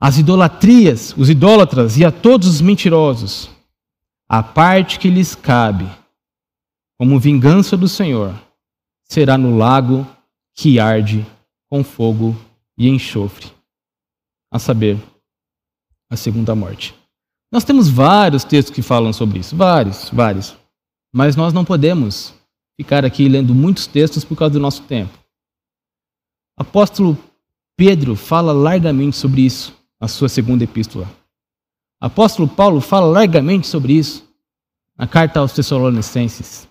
as 0.00 0.18
idolatrias, 0.18 1.14
os 1.16 1.30
idólatras 1.30 1.96
e 1.96 2.04
a 2.04 2.12
todos 2.12 2.48
os 2.48 2.60
mentirosos, 2.60 3.50
a 4.28 4.42
parte 4.42 4.98
que 4.98 5.08
lhes 5.08 5.34
cabe, 5.34 5.88
como 6.98 7.18
vingança 7.18 7.76
do 7.76 7.88
Senhor, 7.88 8.34
será 9.04 9.38
no 9.38 9.56
lago 9.56 10.06
que 10.54 10.78
arde 10.78 11.26
com 11.68 11.82
fogo 11.82 12.36
e 12.76 12.88
enxofre, 12.88 13.50
a 14.52 14.58
saber, 14.58 14.98
a 16.10 16.16
segunda 16.16 16.54
morte. 16.54 16.94
Nós 17.50 17.64
temos 17.64 17.88
vários 17.88 18.44
textos 18.44 18.74
que 18.74 18.82
falam 18.82 19.12
sobre 19.12 19.38
isso, 19.38 19.56
vários, 19.56 20.10
vários. 20.10 20.56
Mas 21.12 21.36
nós 21.36 21.52
não 21.52 21.64
podemos 21.64 22.34
ficar 22.78 23.04
aqui 23.04 23.28
lendo 23.28 23.54
muitos 23.54 23.86
textos 23.86 24.24
por 24.24 24.36
causa 24.36 24.54
do 24.54 24.60
nosso 24.60 24.82
tempo. 24.82 25.16
Apóstolo 26.56 27.18
Pedro 27.76 28.16
fala 28.16 28.52
largamente 28.52 29.16
sobre 29.16 29.42
isso 29.42 29.74
na 30.00 30.08
sua 30.08 30.28
segunda 30.28 30.64
epístola. 30.64 31.10
Apóstolo 32.00 32.48
Paulo 32.48 32.80
fala 32.80 33.06
largamente 33.06 33.66
sobre 33.66 33.94
isso 33.94 34.26
na 34.96 35.06
carta 35.06 35.40
aos 35.40 35.52
Tessalonicenses. 35.52 36.68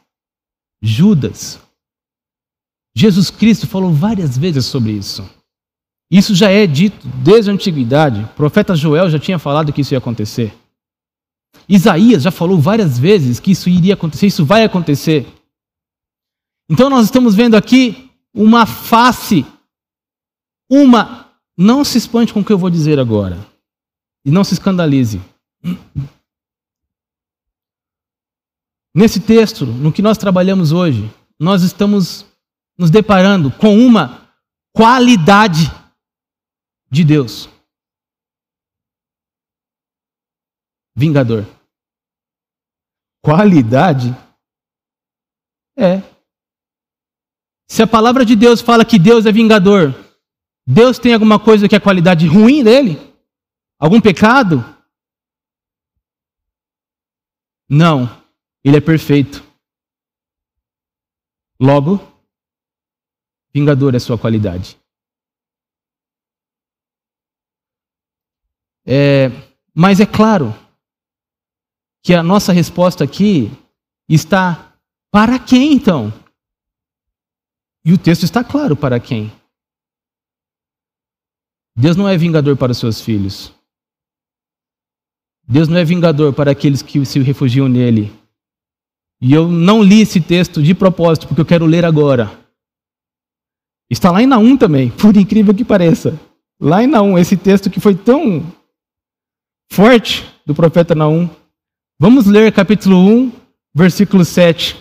Judas. 0.81 1.59
Jesus 2.95 3.29
Cristo 3.29 3.67
falou 3.67 3.91
várias 3.91 4.37
vezes 4.37 4.65
sobre 4.65 4.91
isso. 4.93 5.27
Isso 6.09 6.33
já 6.35 6.49
é 6.49 6.65
dito 6.65 7.07
desde 7.23 7.49
a 7.49 7.53
antiguidade. 7.53 8.21
O 8.21 8.27
profeta 8.29 8.75
Joel 8.75 9.09
já 9.09 9.19
tinha 9.19 9.39
falado 9.39 9.73
que 9.73 9.81
isso 9.81 9.93
ia 9.93 9.97
acontecer. 9.97 10.53
Isaías 11.67 12.23
já 12.23 12.31
falou 12.31 12.59
várias 12.59 12.99
vezes 12.99 13.39
que 13.39 13.51
isso 13.51 13.69
iria 13.69 13.95
acontecer, 13.95 14.27
isso 14.27 14.45
vai 14.45 14.63
acontecer. 14.63 15.27
Então 16.69 16.89
nós 16.89 17.05
estamos 17.05 17.33
vendo 17.35 17.55
aqui 17.55 18.09
uma 18.33 18.65
face, 18.65 19.45
uma. 20.69 21.31
Não 21.57 21.83
se 21.85 21.97
espante 21.97 22.33
com 22.33 22.41
o 22.41 22.45
que 22.45 22.51
eu 22.51 22.57
vou 22.57 22.69
dizer 22.69 22.99
agora. 22.99 23.37
E 24.25 24.31
não 24.31 24.43
se 24.43 24.53
escandalize. 24.53 25.21
Nesse 28.93 29.19
texto, 29.19 29.65
no 29.65 29.91
que 29.91 30.01
nós 30.01 30.17
trabalhamos 30.17 30.71
hoje, 30.71 31.09
nós 31.39 31.63
estamos 31.63 32.25
nos 32.77 32.89
deparando 32.89 33.51
com 33.51 33.77
uma 33.77 34.29
qualidade 34.73 35.71
de 36.89 37.03
Deus. 37.03 37.49
Vingador. 40.95 41.45
Qualidade? 43.21 44.15
É. 45.77 46.01
Se 47.67 47.81
a 47.83 47.87
palavra 47.87 48.23
de 48.23 48.35
Deus 48.35 48.61
fala 48.61 48.85
que 48.85 48.97
Deus 48.97 49.25
é 49.25 49.31
vingador, 49.31 50.04
Deus 50.65 50.97
tem 50.97 51.13
alguma 51.13 51.39
coisa 51.39 51.67
que 51.67 51.75
é 51.75 51.79
qualidade 51.79 52.27
ruim 52.27 52.63
dele? 52.63 52.97
Algum 53.79 54.01
pecado? 54.01 54.63
Não. 57.69 58.23
Ele 58.63 58.77
é 58.77 58.81
perfeito. 58.81 59.43
Logo, 61.59 61.99
vingador 63.53 63.95
é 63.95 63.99
sua 63.99 64.17
qualidade. 64.17 64.77
É, 68.85 69.29
mas 69.73 69.99
é 69.99 70.05
claro, 70.05 70.53
que 72.05 72.13
a 72.13 72.21
nossa 72.21 72.53
resposta 72.53 73.03
aqui 73.03 73.49
está 74.07 74.77
para 75.11 75.39
quem 75.39 75.73
então? 75.73 76.13
E 77.83 77.91
o 77.91 77.97
texto 77.97 78.23
está 78.23 78.43
claro 78.43 78.75
para 78.75 78.99
quem. 78.99 79.31
Deus 81.75 81.95
não 81.95 82.07
é 82.07 82.17
vingador 82.17 82.55
para 82.55 82.71
os 82.71 82.77
seus 82.77 83.01
filhos. 83.01 83.53
Deus 85.47 85.67
não 85.67 85.77
é 85.77 85.83
vingador 85.83 86.33
para 86.33 86.51
aqueles 86.51 86.81
que 86.81 87.03
se 87.05 87.19
refugiam 87.19 87.67
nele. 87.67 88.11
E 89.21 89.33
eu 89.33 89.47
não 89.47 89.83
li 89.83 90.01
esse 90.01 90.19
texto 90.19 90.61
de 90.61 90.73
propósito, 90.73 91.27
porque 91.27 91.41
eu 91.41 91.45
quero 91.45 91.65
ler 91.65 91.85
agora. 91.85 92.31
Está 93.89 94.11
lá 94.11 94.21
em 94.21 94.25
Naum 94.25 94.57
também, 94.57 94.89
por 94.97 95.15
incrível 95.15 95.53
que 95.53 95.63
pareça. 95.63 96.19
Lá 96.59 96.83
em 96.83 96.87
Naum, 96.87 97.17
esse 97.17 97.35
texto 97.35 97.69
que 97.69 97.79
foi 97.79 97.95
tão 97.95 98.45
forte 99.71 100.25
do 100.45 100.55
profeta 100.55 100.95
Naum. 100.95 101.29
Vamos 101.99 102.25
ler 102.25 102.51
capítulo 102.51 102.97
1, 102.97 103.31
versículo 103.73 104.25
7. 104.25 104.75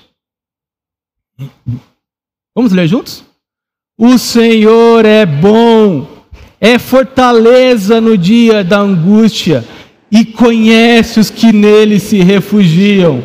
Vamos 2.55 2.73
ler 2.73 2.87
juntos? 2.87 3.25
O 3.99 4.19
Senhor 4.19 5.05
é 5.05 5.25
bom, 5.25 6.14
é 6.61 6.79
fortaleza 6.79 8.01
no 8.01 8.17
dia 8.17 8.65
da 8.65 8.79
angústia 8.79 9.65
e 10.11 10.25
conhece 10.25 11.21
os 11.21 11.31
que 11.31 11.53
nele 11.53 11.99
se 11.99 12.19
refugiam. 12.19 13.25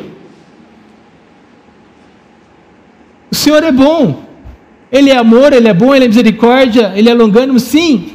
O 3.32 3.36
Senhor 3.36 3.64
é 3.64 3.72
bom, 3.72 4.24
Ele 4.92 5.10
é 5.12 5.18
amor, 5.18 5.54
Ele 5.54 5.68
é 5.68 5.74
bom, 5.74 5.94
Ele 5.94 6.06
é 6.06 6.08
misericórdia, 6.08 6.92
Ele 6.96 7.10
é 7.10 7.14
longânimo, 7.14 7.60
sim. 7.60 8.14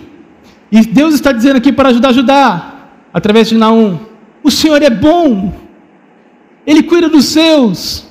E 0.70 0.80
Deus 0.80 1.14
está 1.14 1.30
dizendo 1.30 1.56
aqui 1.56 1.72
para 1.72 1.90
ajudar, 1.90 2.08
ajudar, 2.08 3.08
através 3.12 3.48
de 3.48 3.54
Naum. 3.54 3.98
O 4.42 4.50
Senhor 4.50 4.82
é 4.82 4.90
bom, 4.90 5.52
ele 6.66 6.82
cuida 6.82 7.08
dos 7.08 7.26
seus. 7.26 8.06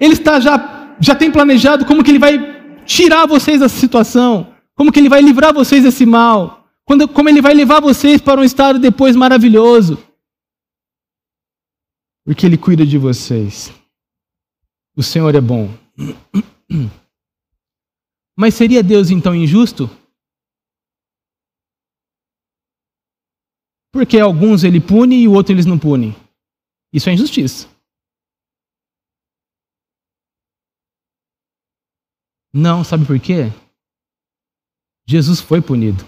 Ele 0.00 0.14
está 0.14 0.40
já, 0.40 0.92
já 1.00 1.14
tem 1.14 1.30
planejado 1.30 1.84
como 1.84 2.02
que 2.02 2.10
ele 2.10 2.18
vai 2.18 2.56
tirar 2.84 3.26
vocês 3.26 3.60
dessa 3.60 3.76
situação, 3.76 4.48
como 4.80 4.90
que 4.90 4.98
ele 4.98 5.10
vai 5.10 5.20
livrar 5.20 5.52
vocês 5.52 5.82
desse 5.82 6.06
mal, 6.06 6.66
quando, 6.86 7.06
como 7.06 7.28
ele 7.28 7.42
vai 7.42 7.52
levar 7.52 7.82
vocês 7.82 8.18
para 8.18 8.40
um 8.40 8.42
estado 8.42 8.78
depois 8.78 9.14
maravilhoso. 9.14 9.98
Porque 12.24 12.46
ele 12.46 12.56
cuida 12.56 12.86
de 12.86 12.96
vocês. 12.96 13.70
O 14.96 15.02
Senhor 15.02 15.34
é 15.34 15.40
bom. 15.42 15.68
Mas 18.34 18.54
seria 18.54 18.82
Deus 18.82 19.10
então 19.10 19.34
injusto? 19.34 19.86
Porque 23.92 24.18
alguns 24.18 24.64
ele 24.64 24.80
pune 24.80 25.24
e 25.24 25.28
o 25.28 25.34
outro 25.34 25.52
eles 25.52 25.66
não 25.66 25.78
pune. 25.78 26.16
Isso 26.90 27.10
é 27.10 27.12
injustiça. 27.12 27.68
Não, 32.50 32.82
sabe 32.82 33.04
por 33.04 33.20
quê? 33.20 33.52
Jesus 35.10 35.40
foi 35.40 35.60
punido. 35.60 36.06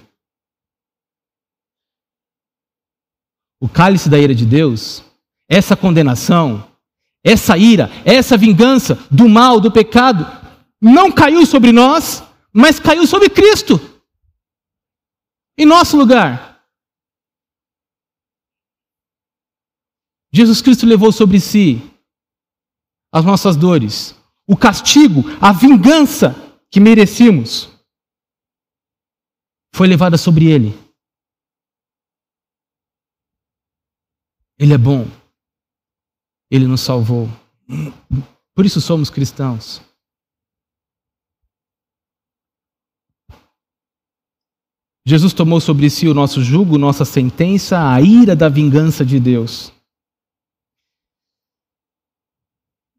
O 3.61 3.69
cálice 3.69 4.09
da 4.09 4.17
ira 4.17 4.33
de 4.33 4.47
Deus, 4.47 5.03
essa 5.49 5.77
condenação, 5.77 6.71
essa 7.25 7.59
ira, 7.59 7.91
essa 8.05 8.37
vingança 8.37 8.95
do 9.11 9.29
mal, 9.29 9.59
do 9.59 9.73
pecado, 9.73 10.25
não 10.81 11.11
caiu 11.11 11.45
sobre 11.45 11.73
nós, 11.73 12.23
mas 12.53 12.79
caiu 12.79 13.05
sobre 13.05 13.29
Cristo. 13.29 13.81
Em 15.59 15.67
nosso 15.67 15.97
lugar. 15.97 16.65
Jesus 20.33 20.63
Cristo 20.63 20.87
levou 20.87 21.11
sobre 21.11 21.41
si 21.41 21.83
as 23.13 23.25
nossas 23.25 23.57
dores, 23.57 24.17
o 24.47 24.57
castigo, 24.57 25.25
a 25.41 25.53
vingança 25.53 26.37
que 26.71 26.79
merecíamos 26.79 27.72
foi 29.75 29.89
levada 29.89 30.19
sobre 30.19 30.47
ele. 30.47 30.71
Ele 34.59 34.75
é 34.75 34.79
bom. 34.79 35.07
Ele 36.51 36.67
nos 36.67 36.83
salvou. 36.83 37.27
Por 38.55 38.67
isso 38.67 38.81
somos 38.81 39.09
cristãos. 39.09 39.81
Jesus 45.05 45.33
tomou 45.33 45.61
sobre 45.61 45.91
si 45.91 46.07
o 46.07 46.15
nosso 46.15 46.43
jugo, 46.43 46.79
nossa 46.79 47.05
sentença, 47.05 47.93
a 47.93 48.01
ira 48.01 48.37
da 48.37 48.49
vingança 48.49 49.05
de 49.05 49.19
Deus. 49.19 49.73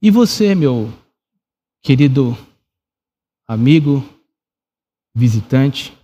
E 0.02 0.12
você, 0.12 0.54
meu 0.54 0.92
querido 1.82 2.36
amigo, 3.48 4.04
visitante, 5.16 5.98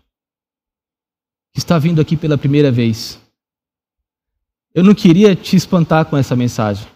está 1.59 1.77
vindo 1.77 2.01
aqui 2.01 2.17
pela 2.17 2.37
primeira 2.37 2.71
vez, 2.71 3.19
eu 4.73 4.83
não 4.83 4.95
queria 4.95 5.35
te 5.35 5.55
espantar 5.55 6.05
com 6.05 6.17
essa 6.17 6.35
mensagem. 6.35 6.87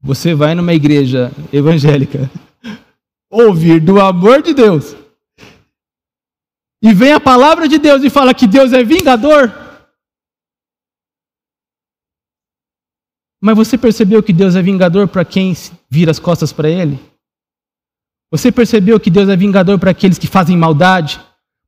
Você 0.00 0.34
vai 0.34 0.54
numa 0.54 0.74
igreja 0.74 1.30
evangélica 1.52 2.30
ouvir 3.30 3.80
do 3.80 4.00
amor 4.00 4.42
de 4.42 4.52
Deus 4.52 4.96
e 6.82 6.92
vem 6.92 7.12
a 7.12 7.20
palavra 7.20 7.68
de 7.68 7.78
Deus 7.78 8.02
e 8.02 8.10
fala 8.10 8.34
que 8.34 8.46
Deus 8.46 8.72
é 8.72 8.82
vingador. 8.82 9.52
Mas 13.40 13.56
você 13.56 13.78
percebeu 13.78 14.22
que 14.22 14.32
Deus 14.32 14.56
é 14.56 14.62
vingador 14.62 15.06
para 15.06 15.24
quem 15.24 15.54
vira 15.88 16.10
as 16.10 16.18
costas 16.18 16.52
para 16.52 16.68
Ele? 16.68 16.98
Você 18.32 18.50
percebeu 18.50 18.98
que 18.98 19.10
Deus 19.10 19.28
é 19.28 19.36
vingador 19.36 19.78
para 19.78 19.90
aqueles 19.92 20.18
que 20.18 20.26
fazem 20.26 20.56
maldade, 20.56 21.20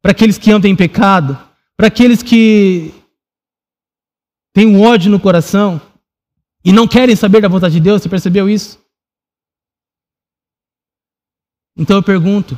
para 0.04 0.12
aqueles 0.12 0.36
que 0.36 0.50
andam 0.52 0.70
em 0.70 0.76
pecado, 0.76 1.32
para 1.74 1.86
aqueles 1.86 2.22
que 2.22 2.90
têm 4.52 4.66
um 4.66 4.82
ódio 4.82 5.10
no 5.10 5.18
coração 5.18 5.80
e 6.62 6.74
não 6.74 6.86
querem 6.86 7.16
saber 7.16 7.40
da 7.40 7.48
vontade 7.48 7.72
de 7.72 7.80
Deus? 7.80 8.02
Você 8.02 8.08
percebeu 8.10 8.46
isso? 8.46 8.78
Então 11.74 11.96
eu 11.96 12.02
pergunto: 12.02 12.54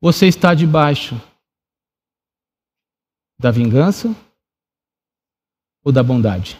você 0.00 0.28
está 0.28 0.54
debaixo 0.54 1.16
da 3.36 3.50
vingança 3.50 4.14
ou 5.84 5.90
da 5.90 6.04
bondade? 6.04 6.56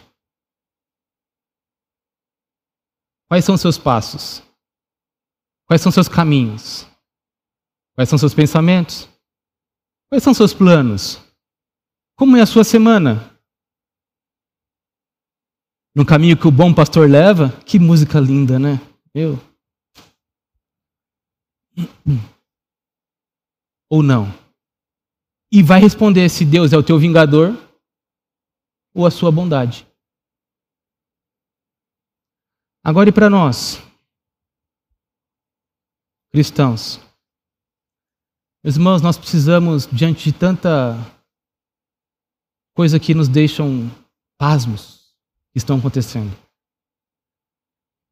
Quais 3.29 3.45
são 3.45 3.55
seus 3.55 3.77
passos? 3.77 4.43
Quais 5.65 5.81
são 5.81 5.93
seus 5.93 6.09
caminhos? 6.09 6.85
Quais 7.95 8.09
são 8.09 8.17
seus 8.17 8.33
pensamentos? 8.33 9.07
Quais 10.09 10.23
são 10.23 10.33
seus 10.33 10.53
planos? 10.53 11.19
Como 12.15 12.35
é 12.35 12.41
a 12.41 12.45
sua 12.45 12.63
semana? 12.63 13.39
No 15.95 16.05
caminho 16.05 16.35
que 16.35 16.47
o 16.47 16.51
bom 16.51 16.73
pastor 16.73 17.07
leva? 17.07 17.49
Que 17.63 17.77
música 17.77 18.19
linda, 18.19 18.57
né? 18.57 18.79
Eu 19.13 19.37
ou 23.89 24.01
não? 24.01 24.27
E 25.51 25.63
vai 25.63 25.79
responder 25.79 26.27
se 26.29 26.43
Deus 26.43 26.73
é 26.73 26.77
o 26.77 26.83
teu 26.83 26.99
vingador 26.99 27.55
ou 28.93 29.05
a 29.05 29.11
sua 29.11 29.31
bondade. 29.31 29.87
Agora 32.83 33.09
e 33.09 33.11
para 33.11 33.29
nós, 33.29 33.77
cristãos. 36.31 37.08
Meus 38.63 38.75
irmãos, 38.75 39.01
nós 39.01 39.17
precisamos, 39.17 39.87
diante 39.91 40.23
de 40.25 40.37
tanta 40.37 40.95
coisa 42.75 42.99
que 42.99 43.13
nos 43.13 43.27
deixam 43.27 43.89
pasmos 44.37 45.13
que 45.51 45.57
estão 45.57 45.77
acontecendo. 45.77 46.35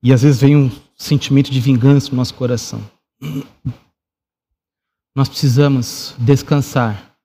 E 0.04 0.14
às 0.14 0.22
vezes 0.22 0.39
vem 0.39 0.56
um 0.56 0.70
sentimento 0.95 1.52
de 1.52 1.60
vingança 1.60 2.12
no 2.12 2.18
nosso 2.18 2.34
coração 2.34 2.82
nós 5.18 5.28
precisamos 5.28 6.14
descansar. 6.20 7.18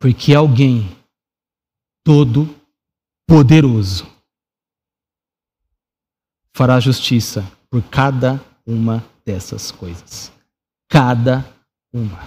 Porque 0.00 0.34
alguém 0.34 0.88
todo 2.02 2.48
poderoso 3.28 4.06
fará 6.56 6.80
justiça 6.80 7.42
por 7.68 7.82
cada 7.82 8.42
uma 8.66 9.04
dessas 9.26 9.70
coisas. 9.70 10.32
Cada 10.92 11.42
uma. 11.90 12.18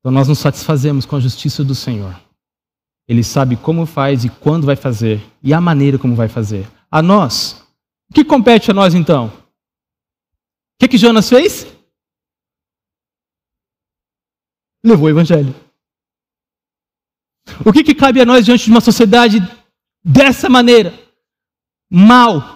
Então 0.00 0.10
nós 0.10 0.28
nos 0.28 0.38
satisfazemos 0.38 1.04
com 1.04 1.16
a 1.16 1.20
justiça 1.20 1.62
do 1.62 1.74
Senhor. 1.74 2.18
Ele 3.06 3.22
sabe 3.22 3.56
como 3.56 3.84
faz 3.84 4.24
e 4.24 4.30
quando 4.30 4.64
vai 4.64 4.76
fazer 4.76 5.22
e 5.42 5.52
a 5.52 5.60
maneira 5.60 5.98
como 5.98 6.16
vai 6.16 6.28
fazer. 6.28 6.66
A 6.90 7.02
nós 7.02 7.66
o 8.10 8.14
que 8.14 8.24
compete 8.24 8.70
a 8.70 8.74
nós 8.74 8.94
então? 8.94 9.26
O 9.26 10.78
que, 10.78 10.88
que 10.88 10.98
Jonas 10.98 11.28
fez? 11.28 11.66
Levou 14.84 15.06
o 15.06 15.10
evangelho. 15.10 15.54
O 17.64 17.72
que, 17.72 17.82
que 17.82 17.94
cabe 17.94 18.20
a 18.20 18.24
nós 18.24 18.44
diante 18.44 18.64
de 18.64 18.70
uma 18.70 18.80
sociedade 18.80 19.38
dessa 20.04 20.48
maneira? 20.48 20.92
Mal. 21.90 22.55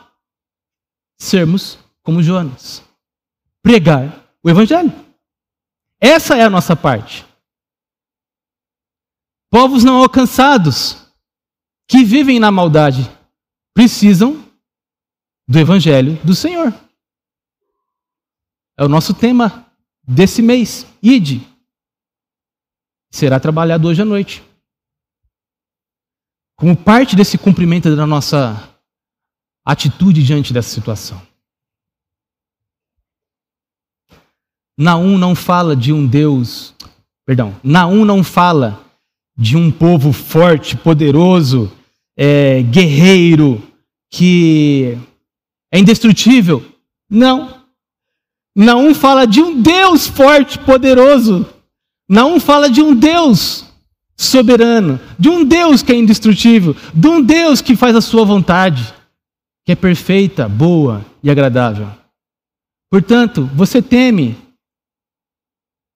Sermos 1.20 1.78
como 2.02 2.22
Jonas. 2.22 2.82
Pregar 3.62 4.26
o 4.42 4.48
evangelho. 4.48 4.90
Essa 6.00 6.34
é 6.34 6.42
a 6.42 6.48
nossa 6.48 6.74
parte. 6.74 7.26
Povos 9.50 9.84
não 9.84 9.96
alcançados, 9.96 11.06
que 11.86 12.02
vivem 12.02 12.40
na 12.40 12.50
maldade, 12.50 13.02
precisam 13.74 14.48
do 15.46 15.58
Evangelho 15.58 16.14
do 16.24 16.34
Senhor. 16.34 16.72
É 18.78 18.84
o 18.84 18.88
nosso 18.88 19.12
tema 19.12 19.66
desse 20.02 20.40
mês. 20.40 20.86
Ide. 21.02 21.46
Será 23.12 23.38
trabalhado 23.38 23.88
hoje 23.88 24.00
à 24.00 24.04
noite. 24.04 24.42
Como 26.56 26.76
parte 26.76 27.14
desse 27.14 27.36
cumprimento 27.36 27.94
da 27.94 28.06
nossa 28.06 28.70
atitude 29.72 30.22
diante 30.22 30.52
dessa 30.52 30.68
situação. 30.68 31.20
Naum 34.78 35.18
não 35.18 35.34
fala 35.34 35.76
de 35.76 35.92
um 35.92 36.06
Deus, 36.06 36.74
perdão, 37.26 37.54
Naum 37.62 38.04
não 38.04 38.24
fala 38.24 38.82
de 39.36 39.56
um 39.56 39.70
povo 39.70 40.12
forte, 40.12 40.76
poderoso, 40.76 41.70
é, 42.16 42.62
guerreiro, 42.62 43.62
que 44.10 44.98
é 45.72 45.78
indestrutível? 45.78 46.64
Não. 47.08 47.60
Naum 48.56 48.94
fala 48.94 49.26
de 49.26 49.40
um 49.40 49.60
Deus 49.60 50.06
forte, 50.06 50.58
poderoso. 50.58 51.46
Naum 52.08 52.40
fala 52.40 52.68
de 52.68 52.82
um 52.82 52.94
Deus 52.94 53.64
soberano, 54.16 55.00
de 55.18 55.28
um 55.28 55.44
Deus 55.44 55.82
que 55.82 55.92
é 55.92 55.96
indestrutível, 55.96 56.76
de 56.92 57.08
um 57.08 57.22
Deus 57.22 57.60
que 57.62 57.76
faz 57.76 57.96
a 57.96 58.00
sua 58.00 58.24
vontade, 58.24 58.92
que 59.70 59.72
é 59.72 59.76
perfeita, 59.76 60.48
boa 60.48 61.06
e 61.22 61.30
agradável. 61.30 61.86
Portanto, 62.90 63.46
você 63.54 63.80
teme 63.80 64.34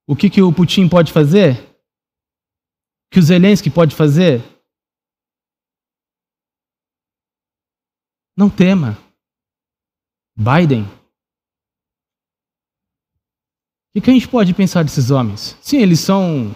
o 0.06 0.14
que, 0.14 0.30
que 0.30 0.40
o 0.40 0.52
Putin 0.52 0.88
pode 0.88 1.12
fazer? 1.12 1.60
O 1.60 3.14
que 3.14 3.18
o 3.18 3.22
Zelensky 3.22 3.68
pode 3.72 3.96
fazer? 3.96 4.40
Não 8.36 8.48
tema. 8.48 8.96
Biden. 10.36 10.84
O 13.92 14.00
que 14.00 14.08
a 14.08 14.14
gente 14.14 14.28
pode 14.28 14.54
pensar 14.54 14.84
desses 14.84 15.10
homens? 15.10 15.58
Sim, 15.60 15.78
eles 15.78 15.98
são 15.98 16.54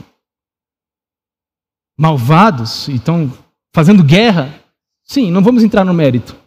malvados 1.98 2.86
e 2.86 2.94
estão 2.94 3.28
fazendo 3.74 4.04
guerra. 4.04 4.64
Sim, 5.02 5.32
não 5.32 5.42
vamos 5.42 5.64
entrar 5.64 5.84
no 5.84 5.92
mérito. 5.92 6.46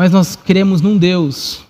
Mas 0.00 0.12
nós 0.12 0.34
cremos 0.34 0.80
num 0.80 0.96
Deus 0.96 1.62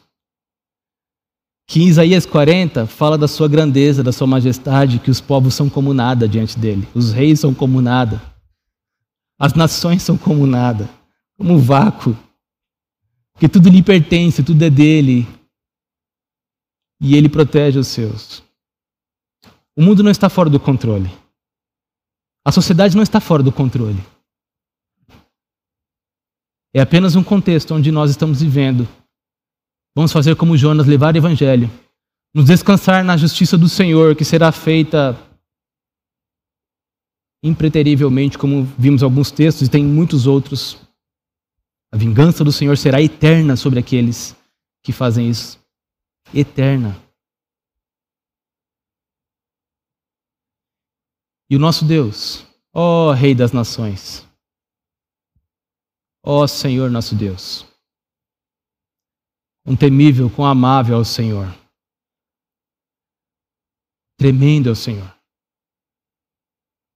que 1.66 1.82
em 1.82 1.88
Isaías 1.88 2.24
40 2.24 2.86
fala 2.86 3.18
da 3.18 3.26
sua 3.26 3.48
grandeza, 3.48 4.04
da 4.04 4.12
sua 4.12 4.24
majestade, 4.24 5.00
que 5.00 5.10
os 5.10 5.20
povos 5.20 5.52
são 5.52 5.68
como 5.68 5.92
nada 5.92 6.28
diante 6.28 6.56
dele, 6.56 6.86
os 6.94 7.10
reis 7.10 7.40
são 7.40 7.52
como 7.52 7.82
nada, 7.82 8.22
as 9.36 9.54
nações 9.54 10.04
são 10.04 10.16
como 10.16 10.46
nada, 10.46 10.88
como 11.36 11.54
um 11.54 11.58
vácuo. 11.58 12.16
Porque 13.32 13.48
tudo 13.48 13.68
lhe 13.68 13.82
pertence, 13.82 14.44
tudo 14.44 14.62
é 14.62 14.70
dele. 14.70 15.26
E 17.00 17.16
ele 17.16 17.28
protege 17.28 17.80
os 17.80 17.88
seus. 17.88 18.44
O 19.74 19.82
mundo 19.82 20.04
não 20.04 20.10
está 20.12 20.28
fora 20.28 20.48
do 20.48 20.60
controle. 20.60 21.10
A 22.44 22.52
sociedade 22.52 22.94
não 22.94 23.02
está 23.02 23.18
fora 23.18 23.42
do 23.42 23.50
controle. 23.50 23.98
É 26.72 26.80
apenas 26.80 27.16
um 27.16 27.24
contexto 27.24 27.74
onde 27.74 27.90
nós 27.90 28.10
estamos 28.10 28.40
vivendo. 28.40 28.88
Vamos 29.94 30.12
fazer 30.12 30.36
como 30.36 30.56
Jonas, 30.56 30.86
levar 30.86 31.14
o 31.14 31.18
evangelho, 31.18 31.68
nos 32.32 32.46
descansar 32.46 33.04
na 33.04 33.16
justiça 33.16 33.58
do 33.58 33.68
Senhor, 33.68 34.14
que 34.14 34.24
será 34.24 34.52
feita 34.52 35.18
impreterivelmente, 37.42 38.38
como 38.38 38.64
vimos 38.78 39.02
alguns 39.02 39.30
textos 39.30 39.66
e 39.66 39.70
tem 39.70 39.84
muitos 39.84 40.26
outros. 40.26 40.78
A 41.92 41.96
vingança 41.96 42.44
do 42.44 42.52
Senhor 42.52 42.78
será 42.78 43.02
eterna 43.02 43.56
sobre 43.56 43.80
aqueles 43.80 44.36
que 44.82 44.92
fazem 44.92 45.28
isso. 45.28 45.58
Eterna. 46.32 46.96
E 51.50 51.56
o 51.56 51.58
nosso 51.58 51.84
Deus, 51.84 52.46
ó 52.72 53.10
Rei 53.10 53.34
das 53.34 53.50
Nações, 53.50 54.24
ó 56.22 56.46
Senhor 56.46 56.90
nosso 56.90 57.14
Deus, 57.14 57.66
um 59.64 59.76
temível, 59.76 60.30
com 60.30 60.44
amável 60.44 60.96
ao 60.96 61.04
Senhor, 61.04 61.46
tremendo 64.18 64.68
ao 64.68 64.74
Senhor. 64.74 65.14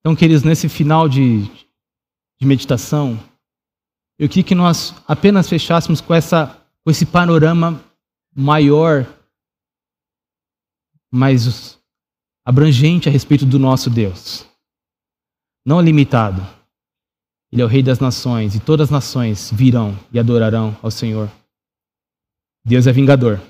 Então, 0.00 0.14
queridos, 0.14 0.42
nesse 0.42 0.68
final 0.68 1.08
de, 1.08 1.44
de 2.38 2.46
meditação, 2.46 3.18
eu 4.18 4.28
queria 4.28 4.44
que 4.44 4.54
nós 4.54 4.94
apenas 5.08 5.48
fechássemos 5.48 6.00
com, 6.00 6.14
essa, 6.14 6.46
com 6.84 6.90
esse 6.90 7.06
panorama 7.06 7.82
maior, 8.34 9.06
mais 11.10 11.80
abrangente 12.44 13.08
a 13.08 13.12
respeito 13.12 13.46
do 13.46 13.58
nosso 13.58 13.88
Deus. 13.88 14.46
Não 15.64 15.80
limitado. 15.80 16.42
Ele 17.54 17.62
é 17.62 17.64
o 17.64 17.68
Rei 17.68 17.84
das 17.84 18.00
nações 18.00 18.56
e 18.56 18.60
todas 18.60 18.88
as 18.88 18.90
nações 18.90 19.48
virão 19.52 19.96
e 20.12 20.18
adorarão 20.18 20.76
ao 20.82 20.90
Senhor. 20.90 21.30
Deus 22.66 22.88
é 22.88 22.92
vingador. 22.92 23.40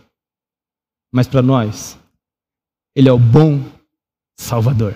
Mas 1.11 1.27
para 1.27 1.41
nós, 1.41 1.99
Ele 2.95 3.09
é 3.09 3.13
o 3.13 3.19
bom 3.19 3.65
Salvador. 4.39 4.95